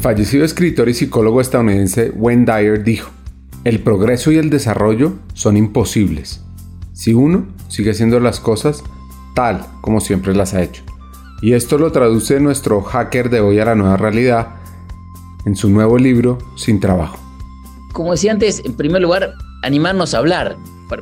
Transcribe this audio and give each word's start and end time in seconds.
fallecido 0.00 0.44
escritor 0.44 0.88
y 0.88 0.94
psicólogo 0.94 1.40
estadounidense 1.40 2.10
Wayne 2.16 2.46
Dyer 2.46 2.82
dijo, 2.82 3.10
el 3.64 3.80
progreso 3.80 4.32
y 4.32 4.38
el 4.38 4.48
desarrollo 4.48 5.14
son 5.34 5.56
imposibles 5.58 6.42
si 6.94 7.12
uno 7.12 7.46
sigue 7.68 7.90
haciendo 7.90 8.18
las 8.20 8.40
cosas 8.40 8.82
tal 9.34 9.64
como 9.80 10.00
siempre 10.00 10.34
las 10.34 10.54
ha 10.54 10.62
hecho. 10.62 10.82
Y 11.42 11.52
esto 11.52 11.78
lo 11.78 11.92
traduce 11.92 12.40
nuestro 12.40 12.82
hacker 12.82 13.30
de 13.30 13.40
hoy 13.40 13.58
a 13.58 13.64
la 13.64 13.74
nueva 13.74 13.96
realidad 13.96 14.48
en 15.46 15.56
su 15.56 15.70
nuevo 15.70 15.98
libro 15.98 16.38
Sin 16.56 16.80
Trabajo. 16.80 17.18
Como 17.92 18.12
decía 18.12 18.32
antes, 18.32 18.62
en 18.64 18.76
primer 18.76 19.00
lugar, 19.00 19.32
animarnos 19.62 20.14
a 20.14 20.18
hablar. 20.18 20.56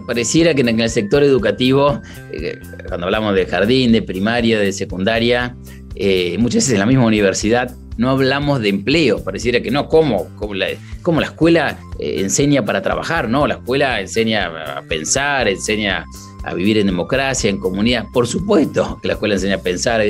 Pareciera 0.07 0.55
que 0.55 0.61
en 0.61 0.81
el 0.81 0.91
sector 0.91 1.23
educativo, 1.23 2.01
eh, 2.31 2.59
cuando 2.87 3.07
hablamos 3.07 3.35
de 3.35 3.47
jardín, 3.47 3.91
de 3.91 4.03
primaria, 4.03 4.61
de 4.61 4.73
secundaria, 4.73 5.57
eh, 5.95 6.37
muchas 6.39 6.57
veces 6.57 6.73
en 6.75 6.81
la 6.81 6.87
misma 6.87 7.07
universidad, 7.07 7.75
no 7.99 8.11
hablamos 8.11 8.61
de 8.61 8.69
empleo, 8.69 9.23
pareciera 9.23 9.61
que 9.61 9.73
no, 9.73 9.89
¿cómo? 9.89 10.29
Como 10.37 10.55
la, 10.55 10.69
la 10.69 11.27
escuela 11.27 11.79
eh, 11.99 12.21
enseña 12.21 12.65
para 12.65 12.81
trabajar, 12.81 13.29
¿no? 13.29 13.47
La 13.47 13.55
escuela 13.55 14.01
enseña 14.01 14.79
a 14.79 14.83
pensar, 14.83 15.49
enseña 15.49 16.05
a 16.45 16.55
vivir 16.55 16.79
en 16.79 16.87
democracia, 16.87 17.51
en 17.51 17.59
comunidad. 17.59 18.05
Por 18.13 18.29
supuesto 18.29 18.99
que 19.03 19.09
la 19.09 19.15
escuela 19.15 19.35
enseña 19.35 19.57
a 19.57 19.63
pensar, 19.63 20.01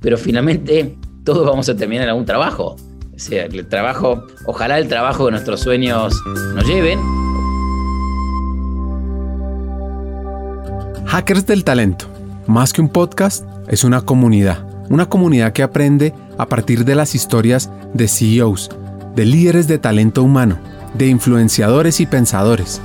pero 0.00 0.16
finalmente 0.16 0.96
todos 1.22 1.46
vamos 1.46 1.68
a 1.68 1.76
terminar 1.76 2.04
en 2.04 2.10
algún 2.10 2.24
trabajo. 2.24 2.76
O 3.14 3.18
sea, 3.18 3.44
el 3.44 3.66
trabajo, 3.68 4.24
ojalá 4.46 4.78
el 4.78 4.88
trabajo 4.88 5.26
de 5.26 5.32
nuestros 5.32 5.60
sueños 5.60 6.14
nos 6.54 6.66
lleven. 6.66 6.98
Hackers 11.04 11.46
del 11.46 11.62
Talento, 11.62 12.06
más 12.46 12.72
que 12.72 12.80
un 12.80 12.88
podcast, 12.88 13.44
es 13.68 13.84
una 13.84 14.00
comunidad 14.00 14.72
una 14.92 15.06
comunidad 15.06 15.54
que 15.54 15.62
aprende 15.62 16.12
a 16.42 16.46
partir 16.46 16.84
de 16.84 16.96
las 16.96 17.14
historias 17.14 17.70
de 17.94 18.08
CEOs, 18.08 18.68
de 19.14 19.24
líderes 19.24 19.68
de 19.68 19.78
talento 19.78 20.24
humano, 20.24 20.58
de 20.94 21.06
influenciadores 21.06 22.00
y 22.00 22.06
pensadores, 22.06 22.80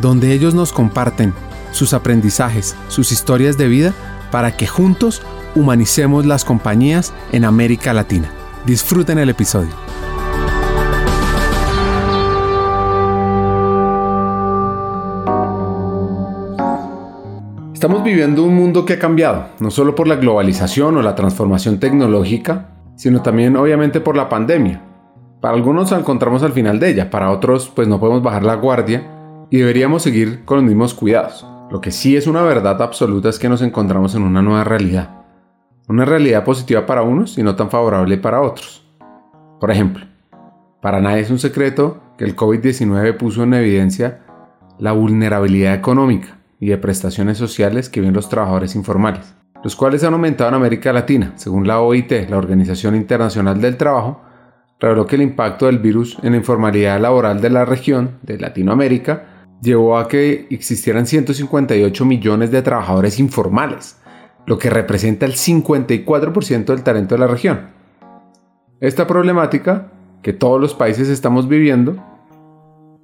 donde 0.00 0.32
ellos 0.32 0.54
nos 0.54 0.72
comparten 0.72 1.34
sus 1.72 1.92
aprendizajes, 1.92 2.76
sus 2.86 3.10
historias 3.10 3.58
de 3.58 3.66
vida, 3.66 3.92
para 4.30 4.56
que 4.56 4.68
juntos 4.68 5.22
humanicemos 5.56 6.24
las 6.24 6.44
compañías 6.44 7.12
en 7.32 7.44
América 7.44 7.92
Latina. 7.92 8.30
Disfruten 8.64 9.18
el 9.18 9.28
episodio. 9.28 9.70
Estamos 17.74 18.04
viviendo 18.04 18.44
un 18.44 18.54
mundo 18.54 18.84
que 18.84 18.92
ha 18.92 18.98
cambiado, 19.00 19.46
no 19.58 19.72
solo 19.72 19.96
por 19.96 20.06
la 20.06 20.14
globalización 20.16 20.96
o 20.96 21.02
la 21.02 21.16
transformación 21.16 21.80
tecnológica, 21.80 22.66
sino 23.00 23.22
también 23.22 23.56
obviamente 23.56 23.98
por 23.98 24.14
la 24.14 24.28
pandemia. 24.28 24.82
Para 25.40 25.54
algunos 25.54 25.90
nos 25.90 25.98
encontramos 25.98 26.42
al 26.42 26.52
final 26.52 26.78
de 26.78 26.90
ella, 26.90 27.08
para 27.08 27.30
otros 27.30 27.72
pues 27.74 27.88
no 27.88 27.98
podemos 27.98 28.22
bajar 28.22 28.42
la 28.42 28.56
guardia 28.56 29.46
y 29.48 29.56
deberíamos 29.56 30.02
seguir 30.02 30.44
con 30.44 30.58
los 30.58 30.66
mismos 30.66 30.92
cuidados. 30.92 31.46
Lo 31.70 31.80
que 31.80 31.92
sí 31.92 32.14
es 32.14 32.26
una 32.26 32.42
verdad 32.42 32.82
absoluta 32.82 33.30
es 33.30 33.38
que 33.38 33.48
nos 33.48 33.62
encontramos 33.62 34.14
en 34.14 34.22
una 34.22 34.42
nueva 34.42 34.64
realidad. 34.64 35.22
Una 35.88 36.04
realidad 36.04 36.44
positiva 36.44 36.84
para 36.84 37.00
unos 37.00 37.38
y 37.38 37.42
no 37.42 37.56
tan 37.56 37.70
favorable 37.70 38.18
para 38.18 38.42
otros. 38.42 38.86
Por 39.58 39.70
ejemplo, 39.70 40.04
para 40.82 41.00
nadie 41.00 41.22
es 41.22 41.30
un 41.30 41.38
secreto 41.38 42.02
que 42.18 42.24
el 42.24 42.36
COVID-19 42.36 43.16
puso 43.16 43.44
en 43.44 43.54
evidencia 43.54 44.26
la 44.78 44.92
vulnerabilidad 44.92 45.72
económica 45.72 46.36
y 46.60 46.66
de 46.66 46.76
prestaciones 46.76 47.38
sociales 47.38 47.88
que 47.88 48.00
viven 48.00 48.14
los 48.14 48.28
trabajadores 48.28 48.74
informales, 48.74 49.34
los 49.62 49.76
cuales 49.76 50.02
han 50.04 50.14
aumentado 50.14 50.48
en 50.48 50.54
América 50.54 50.92
Latina. 50.92 51.32
Según 51.36 51.66
la 51.66 51.80
OIT, 51.80 52.28
la 52.28 52.38
Organización 52.38 52.96
Internacional 52.96 53.60
del 53.60 53.76
Trabajo, 53.76 54.22
reveló 54.78 55.06
que 55.06 55.16
el 55.16 55.22
impacto 55.22 55.66
del 55.66 55.78
virus 55.78 56.18
en 56.22 56.32
la 56.32 56.38
informalidad 56.38 57.00
laboral 57.00 57.40
de 57.40 57.50
la 57.50 57.64
región 57.64 58.18
de 58.22 58.38
Latinoamérica 58.38 59.46
llevó 59.60 59.98
a 59.98 60.08
que 60.08 60.46
existieran 60.50 61.06
158 61.06 62.04
millones 62.06 62.50
de 62.50 62.62
trabajadores 62.62 63.20
informales, 63.20 64.00
lo 64.46 64.58
que 64.58 64.70
representa 64.70 65.26
el 65.26 65.34
54% 65.34 66.64
del 66.64 66.82
talento 66.82 67.14
de 67.14 67.20
la 67.20 67.26
región. 67.26 67.68
Esta 68.80 69.06
problemática, 69.06 69.92
que 70.22 70.32
todos 70.32 70.58
los 70.58 70.74
países 70.74 71.08
estamos 71.08 71.48
viviendo, 71.48 72.02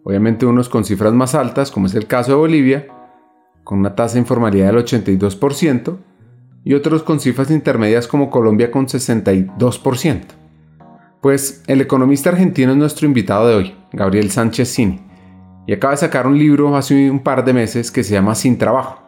obviamente 0.02 0.46
unos 0.46 0.70
con 0.70 0.84
cifras 0.84 1.12
más 1.12 1.34
altas, 1.34 1.70
como 1.70 1.86
es 1.86 1.94
el 1.94 2.06
caso 2.06 2.32
de 2.32 2.38
Bolivia, 2.38 2.86
con 3.62 3.80
una 3.80 3.94
tasa 3.94 4.14
de 4.14 4.20
informalidad 4.20 4.72
del 4.72 4.84
82%, 4.84 5.98
y 6.66 6.74
otros 6.74 7.04
con 7.04 7.20
cifras 7.20 7.52
intermedias 7.52 8.08
como 8.08 8.28
Colombia 8.28 8.72
con 8.72 8.88
62%. 8.88 10.20
Pues 11.20 11.62
el 11.68 11.80
economista 11.80 12.30
argentino 12.30 12.72
es 12.72 12.76
nuestro 12.76 13.06
invitado 13.06 13.46
de 13.46 13.54
hoy, 13.54 13.74
Gabriel 13.92 14.32
Sánchez 14.32 14.74
Cini, 14.74 15.00
y 15.68 15.72
acaba 15.72 15.92
de 15.92 15.98
sacar 15.98 16.26
un 16.26 16.36
libro 16.36 16.76
hace 16.76 17.08
un 17.08 17.20
par 17.20 17.44
de 17.44 17.52
meses 17.52 17.92
que 17.92 18.02
se 18.02 18.14
llama 18.14 18.34
Sin 18.34 18.58
Trabajo. 18.58 19.00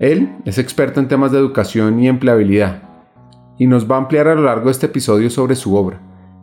Él 0.00 0.34
es 0.44 0.58
experto 0.58 0.98
en 0.98 1.06
temas 1.06 1.30
de 1.30 1.38
educación 1.38 2.00
y 2.00 2.08
empleabilidad, 2.08 2.82
y 3.58 3.68
nos 3.68 3.88
va 3.88 3.94
a 3.94 3.98
ampliar 3.98 4.26
a 4.26 4.34
lo 4.34 4.42
largo 4.42 4.64
de 4.64 4.72
este 4.72 4.86
episodio 4.86 5.30
sobre 5.30 5.54
su 5.54 5.76
obra 5.76 6.00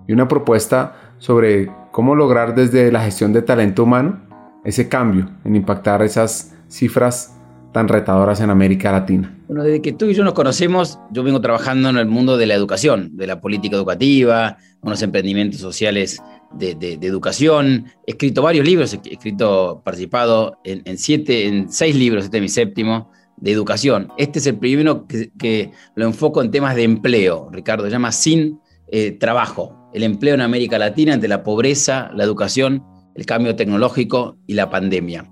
y 0.08 0.14
una 0.14 0.30
propuesta 0.30 1.12
sobre 1.18 1.70
cómo 1.92 2.16
lograr 2.16 2.56
desde 2.56 2.94
la 2.94 3.04
gestión 3.04 3.34
de 3.34 3.42
talento 3.42 3.84
humano 3.84 4.22
ese 4.64 4.88
cambio 4.88 5.32
en 5.44 5.58
impactar 5.58 6.02
esas 6.02 6.56
cifras 6.70 7.39
tan 7.72 7.88
retadoras 7.88 8.42
en 8.42 8.50
América 8.50 8.92
Latina? 8.92 9.36
Bueno, 9.48 9.64
desde 9.64 9.82
que 9.82 9.94
tú 9.94 10.06
y 10.06 10.14
yo 10.14 10.24
nos 10.24 10.34
conocemos, 10.34 11.00
yo 11.12 11.24
vengo 11.24 11.42
trabajando 11.42 11.90
en 11.90 11.98
el 11.98 12.08
mundo 12.08 12.38
de 12.38 12.46
la 12.46 12.56
educación, 12.56 13.16
de 13.16 13.28
la 13.28 13.42
política 13.42 13.76
educativa, 13.76 14.58
unos 14.82 15.02
emprendimientos 15.02 15.60
sociales 15.60 16.22
de, 16.54 16.98
educación. 17.02 17.86
He 18.08 18.12
escrito 18.12 18.42
varios 18.42 18.66
libros, 18.66 18.94
he 18.94 19.14
escrito, 19.14 19.82
participado 19.84 20.58
en, 20.64 20.98
siete, 20.98 21.48
en 21.48 21.72
seis 21.72 21.96
libros, 21.96 22.26
este 22.26 22.38
es 22.38 22.42
mi 22.42 22.50
séptimo, 22.50 23.12
de 23.38 23.52
educación. 23.52 24.10
Este 24.18 24.40
es 24.40 24.48
el 24.48 24.58
primero 24.58 25.08
que, 25.08 25.72
lo 25.96 26.06
enfoco 26.06 26.42
en 26.42 26.52
temas 26.52 26.76
de 26.76 26.84
empleo, 26.84 27.50
Ricardo, 27.52 27.86
se 27.86 27.92
llama 27.92 28.12
Sin 28.12 28.60
eh, 28.92 29.12
Trabajo, 29.12 29.90
el 29.94 30.04
empleo 30.04 30.36
en 30.36 30.42
América 30.42 30.78
Latina 30.78 31.14
entre 31.14 31.30
la 31.30 31.44
pobreza, 31.44 32.12
la 32.14 32.24
educación, 32.24 32.84
el 33.16 33.26
cambio 33.26 33.56
tecnológico 33.56 34.38
y 34.46 34.54
la 34.54 34.70
pandemia. 34.70 35.30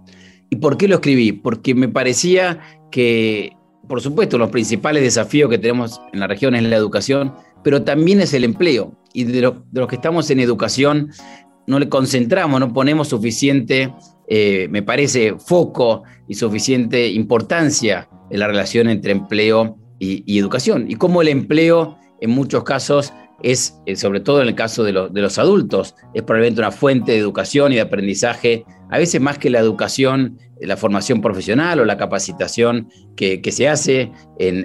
¿Y 0.49 0.57
por 0.57 0.77
qué 0.77 0.87
lo 0.87 0.95
escribí? 0.95 1.31
Porque 1.31 1.75
me 1.75 1.89
parecía 1.89 2.59
que, 2.91 3.53
por 3.87 4.01
supuesto, 4.01 4.37
los 4.37 4.49
principales 4.49 5.03
desafíos 5.03 5.49
que 5.49 5.57
tenemos 5.57 6.01
en 6.13 6.19
la 6.19 6.27
región 6.27 6.55
es 6.55 6.63
la 6.63 6.75
educación, 6.75 7.33
pero 7.63 7.83
también 7.83 8.21
es 8.21 8.33
el 8.33 8.43
empleo. 8.43 8.95
Y 9.13 9.25
de, 9.25 9.41
los 9.41 9.87
que 9.87 9.95
estamos 9.95 10.29
en 10.29 10.39
educación, 10.39 11.11
no 11.65 11.79
le 11.79 11.89
concentramos, 11.89 12.59
no 12.59 12.71
ponemos 12.71 13.09
suficiente, 13.09 13.93
eh, 14.27 14.67
me 14.69 14.83
parece, 14.83 15.35
foco 15.37 16.03
y 16.27 16.35
suficiente 16.35 17.09
importancia 17.09 18.07
en 18.29 18.39
la 18.39 18.47
relación 18.47 18.89
entre 18.89 19.11
empleo 19.11 19.77
y, 19.99 20.39
educación. 20.39 20.89
Y 20.89 20.95
cómo 20.95 21.21
el 21.21 21.27
empleo, 21.27 21.97
en 22.21 22.29
muchos 22.29 22.63
casos, 22.63 23.13
es, 23.43 23.79
eh, 23.85 23.95
sobre 23.95 24.21
todo 24.21 24.41
en 24.41 24.47
el 24.47 24.55
caso 24.55 24.83
de, 24.83 24.93
de 24.93 25.21
los 25.21 25.37
adultos, 25.37 25.95
es 26.13 26.23
probablemente 26.23 26.61
una 26.61 26.71
fuente 26.71 27.11
de 27.11 27.17
educación 27.17 27.71
y 27.71 27.75
de 27.75 27.81
aprendizaje 27.81 28.65
a 28.89 28.97
veces 28.97 29.21
más 29.21 29.37
que 29.37 29.49
la 29.49 29.59
educación, 29.59 30.37
la 30.59 30.77
formación 30.77 31.21
profesional 31.21 31.79
o 31.79 31.85
la 31.85 31.97
capacitación 31.97 32.89
que, 33.15 33.41
se 33.51 33.67
hace 33.67 34.11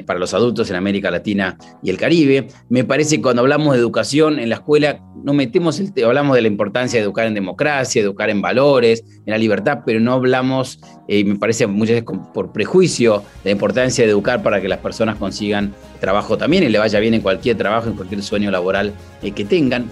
para 0.07 0.19
los 0.19 0.35
adultos 0.35 0.69
en 0.71 0.77
América 0.77 1.11
Latina 1.11 1.57
y 1.83 1.91
el 1.91 1.97
Caribe. 1.97 2.49
Me 2.69 2.85
parece 2.85 3.17
que 3.17 3.23
cuando 3.23 3.43
hablamos 3.43 3.75
de 3.75 3.81
educación 3.81 4.39
en 4.39 4.49
la 4.49 4.57
escuela, 4.57 5.01
no 5.23 5.35
metemos 5.35 5.81
el, 5.81 5.93
hablamos 6.05 6.37
de 6.37 6.43
la 6.43 6.49
importancia 6.49 6.99
de 6.99 7.05
educar 7.05 7.27
en 7.27 7.35
democracia, 7.35 8.03
educar 8.03 8.31
en 8.31 8.43
valores, 8.43 9.05
en 9.27 9.33
la 9.33 9.39
libertad, 9.39 9.81
pero 9.85 10.01
no 10.01 10.13
hablamos, 10.13 10.81
y 11.09 11.21
eh, 11.21 11.25
me 11.25 11.37
parece 11.37 11.67
muchas 11.67 12.03
veces 12.03 12.19
por 12.35 12.53
prejuicio, 12.53 13.23
la 13.45 13.51
importancia 13.51 14.05
de 14.05 14.11
educar 14.11 14.43
para 14.43 14.61
que 14.61 14.69
las 14.69 14.79
personas 14.79 15.17
consigan 15.17 15.75
trabajo 16.01 16.37
también 16.37 16.65
y 16.65 16.69
le 16.69 16.79
vaya 16.79 16.99
bien 17.01 17.15
en 17.15 17.21
cualquier 17.21 17.57
trabajo, 17.57 17.89
en 17.89 17.95
cualquier 17.95 18.23
sueño 18.23 18.51
laboral 18.51 18.93
eh, 19.23 19.33
que 19.33 19.45
tengan. 19.45 19.87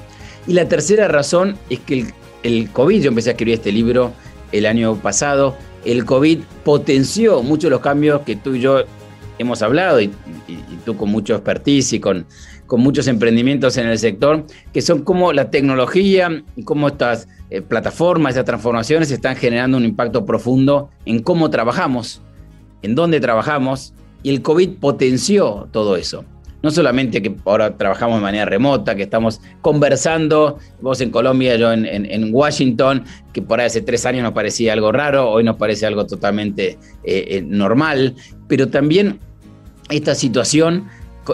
Y 0.46 0.54
la 0.54 0.68
tercera 0.68 1.06
razón 1.06 1.56
es 1.68 1.80
que 1.80 1.94
el 2.00 2.06
el 2.42 2.70
COVID, 2.70 3.02
yo 3.02 3.08
empecé 3.08 3.30
a 3.30 3.32
escribir 3.32 3.54
este 3.54 3.72
libro 3.72 4.12
el 4.52 4.66
año 4.66 4.96
pasado, 4.96 5.56
el 5.84 6.04
COVID 6.04 6.40
potenció 6.64 7.42
muchos 7.42 7.64
de 7.64 7.70
los 7.70 7.80
cambios 7.80 8.22
que 8.22 8.36
tú 8.36 8.54
y 8.54 8.60
yo 8.60 8.84
hemos 9.38 9.62
hablado, 9.62 10.00
y, 10.00 10.10
tú 10.84 10.96
con 10.96 11.10
mucho 11.10 11.34
expertise 11.34 11.94
y 11.94 12.00
con, 12.00 12.26
muchos 12.72 13.08
emprendimientos 13.08 13.76
en 13.78 13.88
el 13.88 13.98
sector, 13.98 14.44
que 14.72 14.80
son 14.80 15.02
como 15.02 15.32
la 15.32 15.50
tecnología 15.50 16.44
y 16.54 16.62
cómo 16.62 16.86
estas 16.86 17.26
eh, 17.50 17.62
plataformas, 17.62 18.30
estas 18.30 18.44
transformaciones 18.44 19.10
están 19.10 19.34
generando 19.34 19.76
un 19.76 19.84
impacto 19.84 20.24
profundo 20.24 20.88
en 21.04 21.20
cómo 21.20 21.50
trabajamos, 21.50 22.22
en 22.82 22.94
dónde 22.94 23.18
trabajamos, 23.18 23.92
y 24.22 24.30
el 24.30 24.42
COVID 24.42 24.76
potenció 24.78 25.68
todo 25.72 25.96
eso 25.96 26.24
no 26.62 26.70
solamente 26.70 27.22
que 27.22 27.34
ahora 27.44 27.76
trabajamos 27.76 28.16
de 28.16 28.22
manera 28.22 28.44
remota, 28.44 28.94
que 28.94 29.04
estamos 29.04 29.40
conversando, 29.62 30.58
vos 30.80 31.00
en 31.00 31.10
Colombia, 31.10 31.56
yo 31.56 31.72
en, 31.72 32.34
Washington, 32.34 33.04
que 33.32 33.42
por 33.42 33.60
hace 33.60 33.80
tres 33.80 34.04
años 34.06 34.22
nos 34.22 34.32
parecía 34.32 34.72
algo 34.72 34.92
raro, 34.92 35.30
hoy 35.30 35.44
nos 35.44 35.56
parece 35.56 35.86
algo 35.86 36.06
totalmente 36.06 36.78
eh, 37.04 37.24
eh, 37.28 37.42
normal, 37.46 38.14
pero 38.46 38.68
también 38.68 39.20
esta 39.88 40.14
situación 40.14 40.88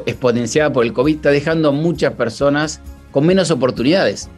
exponenciada 0.07 0.73
por 0.73 0.85
el 0.85 0.93
COVID 0.93 1.17
está 1.17 1.31
dejando 1.31 1.71
a 1.71 1.73
muchas 1.73 2.13
personas 2.15 2.81
con 3.11 3.27
menos 3.27 3.51
oportunidades. 3.51 4.29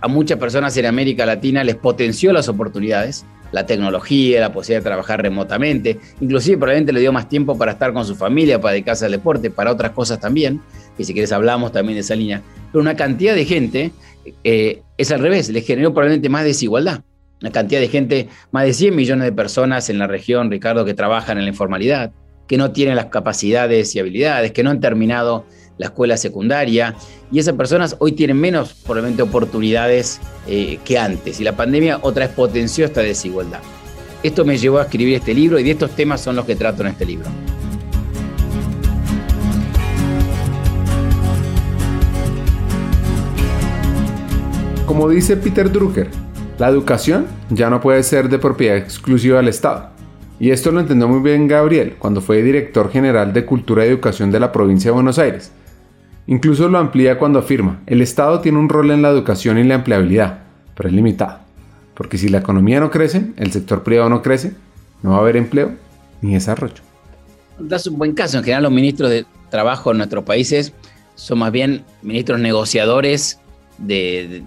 A 0.00 0.08
muchas 0.08 0.38
personas 0.38 0.76
en 0.76 0.86
América 0.86 1.24
Latina 1.24 1.64
les 1.64 1.76
potenció 1.76 2.32
las 2.32 2.48
oportunidades, 2.48 3.24
la 3.54 3.64
tecnología, 3.66 4.40
la 4.40 4.52
posibilidad 4.52 4.80
de 4.80 4.84
trabajar 4.90 5.22
remotamente, 5.22 6.00
inclusive 6.20 6.56
probablemente 6.56 6.92
le 6.92 6.98
dio 6.98 7.12
más 7.12 7.28
tiempo 7.28 7.56
para 7.56 7.72
estar 7.72 7.92
con 7.92 8.04
su 8.04 8.16
familia, 8.16 8.60
para 8.60 8.72
dedicarse 8.72 9.06
al 9.06 9.12
deporte, 9.12 9.48
para 9.48 9.70
otras 9.70 9.92
cosas 9.92 10.18
también, 10.18 10.60
que 10.96 11.04
si 11.04 11.12
quieres 11.12 11.30
hablamos 11.30 11.70
también 11.70 11.94
de 11.94 12.00
esa 12.00 12.16
línea. 12.16 12.42
Pero 12.72 12.82
una 12.82 12.96
cantidad 12.96 13.32
de 13.32 13.44
gente 13.44 13.92
eh, 14.42 14.82
es 14.98 15.12
al 15.12 15.20
revés, 15.20 15.50
les 15.50 15.64
generó 15.64 15.94
probablemente 15.94 16.28
más 16.28 16.44
desigualdad. 16.44 17.02
Una 17.40 17.52
cantidad 17.52 17.80
de 17.80 17.88
gente, 17.88 18.28
más 18.50 18.64
de 18.64 18.72
100 18.72 18.96
millones 18.96 19.24
de 19.24 19.32
personas 19.32 19.88
en 19.88 19.98
la 19.98 20.08
región, 20.08 20.50
Ricardo, 20.50 20.84
que 20.84 20.94
trabajan 20.94 21.38
en 21.38 21.44
la 21.44 21.50
informalidad, 21.50 22.10
que 22.48 22.56
no 22.56 22.72
tienen 22.72 22.96
las 22.96 23.06
capacidades 23.06 23.94
y 23.94 24.00
habilidades, 24.00 24.50
que 24.50 24.64
no 24.64 24.70
han 24.70 24.80
terminado 24.80 25.46
la 25.78 25.86
escuela 25.86 26.16
secundaria, 26.16 26.94
y 27.32 27.38
esas 27.38 27.54
personas 27.54 27.96
hoy 27.98 28.12
tienen 28.12 28.38
menos 28.38 28.74
probablemente 28.74 29.22
oportunidades 29.22 30.20
eh, 30.46 30.78
que 30.84 30.98
antes, 30.98 31.40
y 31.40 31.44
la 31.44 31.56
pandemia 31.56 31.98
otra 32.02 32.26
vez 32.26 32.34
potenció 32.34 32.84
esta 32.84 33.00
desigualdad. 33.00 33.60
Esto 34.22 34.44
me 34.44 34.56
llevó 34.56 34.78
a 34.78 34.84
escribir 34.84 35.16
este 35.16 35.34
libro 35.34 35.58
y 35.58 35.64
de 35.64 35.72
estos 35.72 35.90
temas 35.90 36.20
son 36.20 36.36
los 36.36 36.46
que 36.46 36.56
trato 36.56 36.82
en 36.82 36.88
este 36.88 37.04
libro. 37.04 37.26
Como 44.86 45.08
dice 45.08 45.36
Peter 45.36 45.70
Drucker, 45.70 46.08
la 46.58 46.68
educación 46.68 47.26
ya 47.50 47.68
no 47.68 47.80
puede 47.80 48.02
ser 48.02 48.28
de 48.28 48.38
propiedad 48.38 48.76
exclusiva 48.76 49.38
del 49.38 49.48
Estado. 49.48 49.90
Y 50.38 50.50
esto 50.50 50.70
lo 50.70 50.80
entendió 50.80 51.08
muy 51.08 51.20
bien 51.20 51.48
Gabriel 51.48 51.96
cuando 51.98 52.20
fue 52.20 52.42
director 52.42 52.90
general 52.90 53.32
de 53.32 53.44
Cultura 53.44 53.84
y 53.84 53.88
Educación 53.88 54.30
de 54.30 54.40
la 54.40 54.52
provincia 54.52 54.90
de 54.90 54.94
Buenos 54.94 55.18
Aires. 55.18 55.52
Incluso 56.26 56.68
lo 56.68 56.78
amplía 56.78 57.18
cuando 57.18 57.38
afirma, 57.38 57.80
el 57.86 58.00
Estado 58.00 58.40
tiene 58.40 58.58
un 58.58 58.68
rol 58.70 58.90
en 58.90 59.02
la 59.02 59.10
educación 59.10 59.58
y 59.58 59.64
la 59.64 59.74
empleabilidad, 59.74 60.40
pero 60.74 60.88
es 60.88 60.94
limitado. 60.94 61.38
Porque 61.94 62.16
si 62.16 62.28
la 62.28 62.38
economía 62.38 62.80
no 62.80 62.90
crece, 62.90 63.32
el 63.36 63.52
sector 63.52 63.82
privado 63.82 64.08
no 64.08 64.22
crece, 64.22 64.54
no 65.02 65.10
va 65.10 65.16
a 65.16 65.20
haber 65.20 65.36
empleo 65.36 65.72
ni 66.22 66.34
desarrollo. 66.34 66.82
Das 67.58 67.86
un 67.86 67.98
buen 67.98 68.14
caso. 68.14 68.38
En 68.38 68.44
general 68.44 68.64
los 68.64 68.72
ministros 68.72 69.10
de 69.10 69.26
trabajo 69.50 69.92
en 69.92 69.98
nuestros 69.98 70.24
países 70.24 70.72
son 71.14 71.38
más 71.38 71.52
bien 71.52 71.84
ministros 72.02 72.40
negociadores 72.40 73.38
de, 73.78 74.42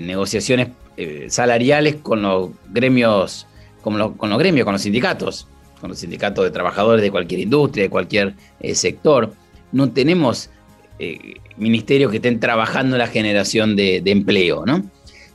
negociaciones 0.00 0.68
eh, 0.96 1.26
salariales 1.28 1.96
con 1.96 2.22
los 2.22 2.50
gremios, 2.70 3.46
con, 3.82 3.98
los 3.98 4.38
gremios, 4.38 4.64
con 4.64 4.72
los 4.72 4.82
sindicatos, 4.82 5.48
con 5.80 5.90
los 5.90 5.98
sindicatos 5.98 6.44
de 6.44 6.50
trabajadores 6.50 7.02
de 7.02 7.10
cualquier 7.10 7.40
industria, 7.40 7.84
de 7.84 7.90
cualquier 7.90 8.34
eh, 8.60 8.74
sector. 8.74 9.32
No 9.72 9.90
tenemos 9.90 10.50
eh, 10.98 11.34
ministerios 11.56 12.10
que 12.10 12.16
estén 12.16 12.40
trabajando 12.40 12.96
la 12.96 13.06
generación 13.06 13.76
de, 13.76 14.02
empleo, 14.04 14.64
¿no? 14.66 14.84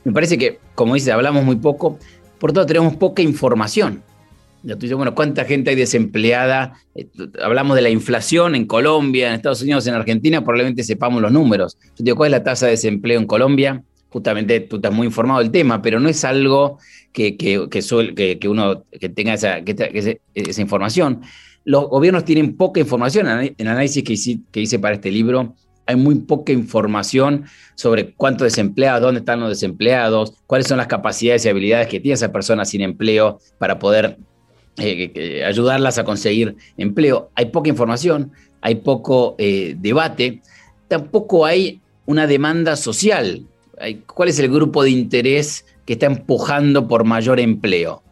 Me 0.04 0.12
parece 0.12 0.38
que, 0.38 0.58
como 0.74 0.94
dice, 0.94 1.12
hablamos 1.12 1.44
muy 1.44 1.56
poco, 1.56 1.98
por 2.38 2.52
todo 2.52 2.66
tenemos 2.66 2.96
poca 2.96 3.22
información. 3.22 4.02
Ya 4.64 4.74
tú 4.74 4.80
dices, 4.82 4.96
bueno, 4.96 5.14
¿cuánta 5.14 5.44
gente 5.44 5.70
hay 5.70 5.76
desempleada? 5.76 6.74
hablamos 7.42 7.74
de 7.74 7.82
la 7.82 7.90
inflación 7.90 8.54
en 8.54 8.66
Colombia, 8.66 9.28
en 9.28 9.34
Estados 9.34 9.62
Unidos, 9.62 9.86
en 9.86 9.94
Argentina, 9.94 10.40
probablemente 10.42 10.84
sepamos 10.84 11.20
los 11.20 11.32
números. 11.32 11.76
Yo 11.96 12.04
digo, 12.04 12.16
¿cuál 12.16 12.28
es 12.28 12.38
la 12.38 12.44
tasa 12.44 12.66
de 12.66 12.72
desempleo 12.72 13.18
en 13.18 13.26
Colombia? 13.26 13.82
justamente 14.12 14.60
tú 14.60 14.76
estás 14.76 14.92
muy 14.92 15.06
informado 15.06 15.40
del 15.40 15.50
tema, 15.50 15.80
pero 15.80 15.98
no 15.98 16.08
es 16.08 16.22
algo 16.24 16.78
que, 17.12 17.36
que, 17.36 17.68
que, 17.70 18.48
uno 18.48 18.84
que 19.00 19.08
tenga 19.08 19.34
esa, 19.34 19.58
esa, 19.58 20.60
información. 20.60 21.22
Los 21.64 21.88
gobiernos 21.88 22.24
tienen 22.24 22.56
poca 22.56 22.80
información. 22.80 23.26
En 23.28 23.54
el 23.56 23.68
análisis 23.68 24.02
que 24.02 24.60
hice, 24.60 24.78
para 24.78 24.94
este 24.94 25.10
libro, 25.10 25.54
hay 25.86 25.96
muy 25.96 26.16
poca 26.16 26.52
información 26.52 27.44
sobre 27.74 28.12
cuántos 28.14 28.46
desempleados, 28.46 29.02
dónde 29.02 29.20
están 29.20 29.40
los 29.40 29.48
desempleados, 29.48 30.34
cuáles 30.46 30.66
son 30.66 30.78
las 30.78 30.86
capacidades 30.86 31.44
y 31.44 31.48
habilidades 31.48 31.88
que 31.88 32.00
tiene 32.00 32.14
esa 32.14 32.32
persona 32.32 32.64
sin 32.64 32.80
empleo 32.80 33.38
para 33.58 33.78
poder 33.78 34.18
eh, 34.76 35.42
ayudarlas 35.44 35.98
a 35.98 36.04
conseguir 36.04 36.56
empleo. 36.76 37.30
Hay 37.34 37.46
poca 37.46 37.68
información, 37.68 38.32
hay 38.60 38.76
poco 38.76 39.34
eh, 39.38 39.76
debate, 39.78 40.42
tampoco 40.88 41.44
hay 41.44 41.80
una 42.06 42.26
demanda 42.26 42.76
social 42.76 43.46
¿Cuál 44.06 44.28
es 44.28 44.38
el 44.38 44.48
grupo 44.48 44.82
de 44.82 44.90
interés 44.90 45.64
que 45.84 45.94
está 45.94 46.06
empujando 46.06 46.86
por 46.86 47.04
mayor 47.04 47.40
empleo? 47.40 48.02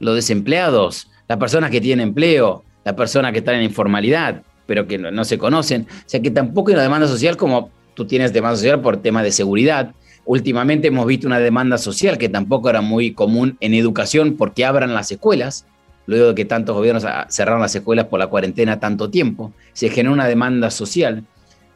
Los 0.00 0.16
desempleados, 0.16 1.08
las 1.28 1.38
personas 1.38 1.70
que 1.70 1.80
tienen 1.80 2.08
empleo, 2.08 2.64
las 2.84 2.94
personas 2.94 3.32
que 3.32 3.38
están 3.38 3.56
en 3.56 3.62
informalidad, 3.62 4.42
pero 4.66 4.86
que 4.86 4.98
no, 4.98 5.24
se 5.24 5.38
conocen. 5.38 5.82
O 5.90 6.02
sea 6.06 6.20
que 6.20 6.30
tampoco 6.30 6.70
hay 6.70 6.74
una 6.74 6.82
demanda 6.82 7.06
social 7.06 7.36
como 7.36 7.70
tú 7.94 8.06
tienes 8.06 8.32
demanda 8.32 8.56
social 8.56 8.80
por 8.80 8.98
temas 8.98 9.24
de 9.24 9.32
seguridad. 9.32 9.92
Últimamente 10.24 10.88
hemos 10.88 11.06
visto 11.06 11.26
una 11.26 11.38
demanda 11.38 11.78
social 11.78 12.18
que 12.18 12.28
tampoco 12.28 12.70
era 12.70 12.80
muy 12.80 13.12
común 13.12 13.56
en 13.60 13.74
educación 13.74 14.36
porque 14.36 14.64
abran 14.64 14.94
las 14.94 15.10
escuelas. 15.10 15.66
Luego 16.06 16.28
de 16.28 16.34
que 16.34 16.44
tantos 16.44 16.74
gobiernos 16.74 17.04
cerraron 17.28 17.60
las 17.60 17.74
escuelas 17.74 18.06
por 18.06 18.18
la 18.18 18.26
cuarentena 18.26 18.80
tanto 18.80 19.08
tiempo, 19.08 19.52
se 19.72 19.88
generó 19.88 20.12
una 20.12 20.26
demanda 20.26 20.68
social 20.70 21.24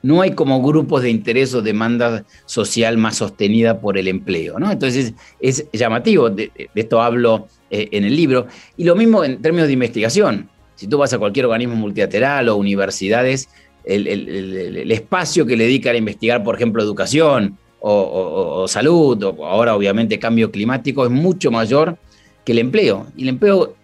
no 0.07 0.23
hay 0.23 0.33
como 0.33 0.63
grupos 0.63 1.03
de 1.03 1.11
interés 1.11 1.53
o 1.55 1.63
demanda 1.63 2.25
social 2.45 2.97
más 2.97 3.17
sostenida 3.17 3.81
por 3.81 3.99
el 3.99 4.07
empleo. 4.07 4.57
Entonces 4.59 5.15
es 5.41 5.67
llamativo, 5.73 6.31
de, 6.31 6.53
esto 6.77 7.03
hablo 7.03 7.49
eh, 7.71 7.89
en 7.91 8.05
el 8.05 8.15
libro, 8.15 8.47
y 8.77 8.85
lo 8.85 8.95
mismo 8.95 9.25
en 9.25 9.43
términos 9.43 9.67
de 9.67 9.73
investigación. 9.73 10.49
Si 10.77 10.87
tú 10.87 10.99
vas 10.99 11.13
a 11.13 11.19
cualquier 11.19 11.47
organismo 11.47 11.75
multilateral 11.75 12.49
o 12.49 12.57
universidades, 12.57 13.49
el, 13.85 14.91
espacio 14.91 15.47
que 15.47 15.57
le 15.57 15.65
dedican 15.65 15.95
a 15.95 15.99
investigar, 15.99 16.43
por 16.43 16.57
ejemplo, 16.57 16.83
educación 16.83 17.59
o, 17.81 18.67
salud, 18.69 19.23
o 19.23 19.47
ahora 19.47 19.77
obviamente 19.77 20.19
cambio 20.19 20.51
climático, 20.51 21.05
es 21.05 21.11
mucho 21.11 21.51
mayor 21.51 21.97
que 22.45 22.53
el 22.53 22.59
empleo. 22.59 23.07
Y 23.17 23.23
el 23.23 23.31
empleo 23.31 23.75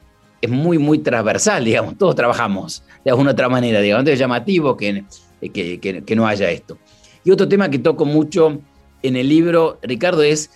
es 0.40 0.50
muy, 0.50 0.78
muy 0.78 0.98
transversal, 0.98 1.64
digamos, 1.64 1.98
todos 1.98 2.14
trabajamos 2.14 2.84
de 3.04 3.10
alguna 3.10 3.32
otra 3.32 3.48
manera, 3.48 3.80
digamos. 3.80 4.02
Entonces 4.02 4.14
es 4.14 4.20
llamativo 4.20 4.76
que 4.76 5.04
eh, 5.42 6.02
que, 6.06 6.16
no 6.16 6.26
haya 6.26 6.50
esto. 6.50 6.78
Y 7.24 7.32
otro 7.32 7.48
tema 7.48 7.68
que 7.68 7.80
toco 7.80 8.04
mucho 8.04 8.60
en 9.02 9.16
el 9.16 9.28
libro, 9.28 9.78
Ricardo, 9.82 10.22
es 10.22 10.50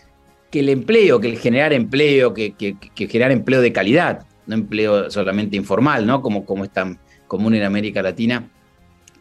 que 0.50 0.60
el 0.60 0.68
empleo, 0.68 1.20
que 1.20 1.28
el 1.28 1.38
generar 1.38 1.72
empleo, 1.72 2.32
que, 2.32 2.54
generar 2.94 3.32
empleo 3.32 3.60
de 3.60 3.72
calidad, 3.72 4.26
no 4.46 4.54
empleo 4.54 5.10
solamente 5.10 5.56
informal, 5.56 6.06
¿no? 6.06 6.22
Como, 6.22 6.44
como 6.44 6.64
es 6.64 6.72
tan 6.72 6.98
común 7.26 7.54
en 7.54 7.64
América 7.64 8.02
Latina, 8.02 8.48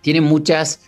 tiene 0.01 0.21
muchas 0.21 0.81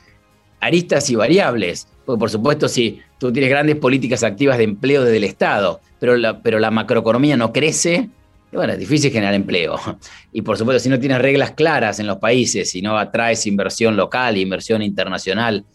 aristas 0.59 1.09
y 1.09 1.15
variables. 1.15 1.87
Por 2.05 2.29
supuesto, 2.29 2.67
si 2.69 3.01
tú 3.17 3.31
tienes 3.31 3.49
grandes 3.49 3.75
políticas 3.75 4.23
activas 4.23 4.57
de 4.57 4.63
empleo 4.63 5.03
desde 5.03 5.17
el 5.17 5.23
Estado, 5.23 5.81
pero 5.99 6.15
la, 6.17 6.41
pero 6.41 6.59
la 6.59 6.71
macroeconomía 6.71 7.35
no 7.35 7.51
crece, 7.51 8.09
bueno, 8.51 8.73
es 8.73 8.79
difícil 8.79 9.11
generar 9.11 9.33
empleo. 9.33 9.77
Y 10.31 10.43
por 10.43 10.57
supuesto, 10.57 10.79
si 10.79 10.89
no 10.89 10.99
tienes 10.99 11.19
reglas 11.19 11.51
claras 11.51 11.99
en 11.99 12.05
los 12.05 12.17
países, 12.17 12.69
si 12.69 12.81
no 12.81 12.97
atraes 12.97 13.47
inversión 13.47 13.97
local, 13.97 14.37
inversión 14.37 14.83
internacional 14.83 15.65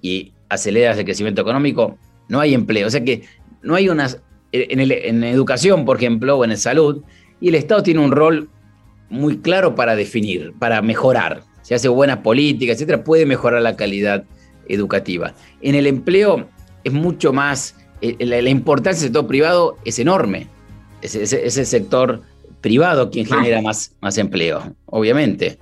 y 0.00 0.32
aceleras 0.48 0.96
el 0.96 1.04
crecimiento 1.04 1.42
económico, 1.42 1.98
no 2.28 2.38
hay 2.38 2.54
empleo. 2.54 2.86
O 2.86 2.90
sea 2.90 3.02
que 3.02 3.22
no 3.62 3.74
hay 3.74 3.88
unas... 3.88 4.20
En, 4.52 4.80
en 4.80 5.24
educación, 5.24 5.84
por 5.84 5.96
ejemplo, 5.96 6.36
o 6.36 6.44
en 6.44 6.56
salud, 6.58 7.02
y 7.42 7.48
el 7.48 7.56
Estado 7.56 7.82
tiene 7.82 8.00
un 8.00 8.12
rol 8.12 8.48
muy 9.10 9.38
claro 9.38 9.74
para 9.74 9.96
definir, 9.96 10.54
para 10.58 10.80
mejorar. 10.80 11.42
Si 11.62 11.74
hace 11.74 11.88
buenas 11.88 12.18
políticas, 12.18 12.76
etcétera, 12.76 13.02
puede 13.02 13.26
mejorar 13.26 13.60
la 13.60 13.76
calidad 13.76 14.24
educativa. 14.68 15.34
En 15.60 15.74
el 15.74 15.88
empleo 15.88 16.48
es 16.84 16.92
mucho 16.92 17.32
más, 17.32 17.76
eh, 18.00 18.16
la, 18.24 18.48
importancia 18.48 19.00
del 19.00 19.08
sector 19.08 19.26
privado 19.26 19.76
es 19.84 19.98
enorme 19.98 20.48
es, 21.02 21.14
ese 21.14 21.64
sector 21.64 22.22
privado 22.60 23.10
quien 23.10 23.26
ah. 23.30 23.36
genera 23.36 23.60
más, 23.60 23.92
más 24.00 24.16
empleo, 24.18 24.74
obviamente. 24.86 25.58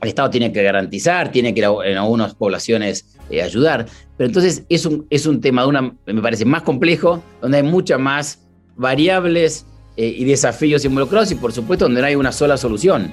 El 0.00 0.08
Estado 0.08 0.30
tiene 0.30 0.52
que 0.52 0.62
garantizar, 0.62 1.30
tiene 1.30 1.54
que 1.54 1.62
en 1.62 1.96
algunas 1.96 2.34
poblaciones 2.34 3.16
eh, 3.30 3.40
ayudar, 3.40 3.86
pero 4.16 4.26
entonces 4.26 4.64
es 4.68 4.84
un, 4.84 5.06
es 5.10 5.26
un 5.26 5.40
tema, 5.40 5.62
de 5.62 5.68
una, 5.68 5.94
me 6.06 6.22
parece, 6.22 6.44
más 6.44 6.62
complejo, 6.62 7.22
donde 7.40 7.58
hay 7.58 7.62
muchas 7.62 8.00
más 8.00 8.40
variables 8.76 9.66
eh, 9.96 10.14
y 10.18 10.24
desafíos 10.24 10.84
involucrados 10.84 11.30
y 11.32 11.34
por 11.34 11.52
supuesto 11.52 11.84
donde 11.84 12.00
no 12.00 12.06
hay 12.06 12.14
una 12.14 12.32
sola 12.32 12.56
solución, 12.56 13.10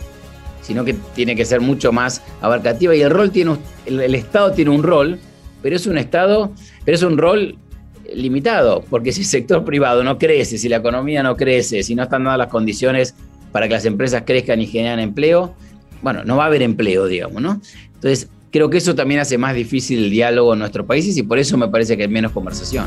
sino 0.61 0.83
que 0.85 0.95
tiene 1.15 1.35
que 1.35 1.45
ser 1.45 1.61
mucho 1.61 1.91
más 1.91 2.21
abarcativa 2.41 2.95
y 2.95 3.01
el 3.01 3.09
rol 3.09 3.31
tiene, 3.31 3.57
el, 3.85 3.99
el 3.99 4.15
Estado 4.15 4.51
tiene 4.51 4.71
un 4.71 4.83
rol, 4.83 5.19
pero 5.61 5.75
es 5.75 5.87
un 5.87 5.97
Estado, 5.97 6.51
pero 6.85 6.95
es 6.95 7.03
un 7.03 7.17
rol 7.17 7.57
limitado, 8.13 8.83
porque 8.89 9.11
si 9.11 9.21
el 9.21 9.27
sector 9.27 9.63
privado 9.65 10.03
no 10.03 10.17
crece, 10.17 10.57
si 10.57 10.69
la 10.69 10.77
economía 10.77 11.23
no 11.23 11.35
crece, 11.35 11.83
si 11.83 11.95
no 11.95 12.03
están 12.03 12.23
dadas 12.23 12.39
las 12.39 12.47
condiciones 12.47 13.15
para 13.51 13.67
que 13.67 13.73
las 13.73 13.85
empresas 13.85 14.23
crezcan 14.25 14.61
y 14.61 14.67
generen 14.67 14.99
empleo, 14.99 15.55
bueno, 16.01 16.23
no 16.23 16.37
va 16.37 16.43
a 16.43 16.47
haber 16.47 16.61
empleo, 16.61 17.07
digamos, 17.07 17.41
¿no? 17.41 17.61
Entonces, 17.95 18.29
creo 18.51 18.69
que 18.69 18.77
eso 18.77 18.95
también 18.95 19.19
hace 19.19 19.37
más 19.37 19.55
difícil 19.55 20.05
el 20.05 20.09
diálogo 20.09 20.53
en 20.53 20.59
nuestros 20.59 20.85
países 20.85 21.17
y 21.17 21.23
por 21.23 21.39
eso 21.39 21.57
me 21.57 21.67
parece 21.67 21.97
que 21.97 22.03
hay 22.03 22.09
menos 22.09 22.31
conversación. 22.31 22.85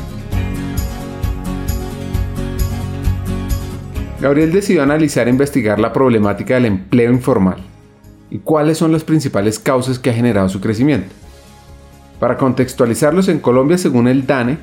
Gabriel 4.21 4.51
decidió 4.51 4.83
analizar 4.83 5.27
e 5.27 5.31
investigar 5.31 5.79
la 5.79 5.91
problemática 5.91 6.53
del 6.53 6.65
empleo 6.65 7.11
informal 7.11 7.57
y 8.29 8.37
cuáles 8.37 8.77
son 8.77 8.91
las 8.91 9.03
principales 9.03 9.57
causas 9.57 9.97
que 9.97 10.11
ha 10.11 10.13
generado 10.13 10.47
su 10.47 10.61
crecimiento. 10.61 11.09
Para 12.19 12.37
contextualizarlos, 12.37 13.29
en 13.29 13.39
Colombia, 13.39 13.79
según 13.79 14.07
el 14.07 14.27
DANE, 14.27 14.59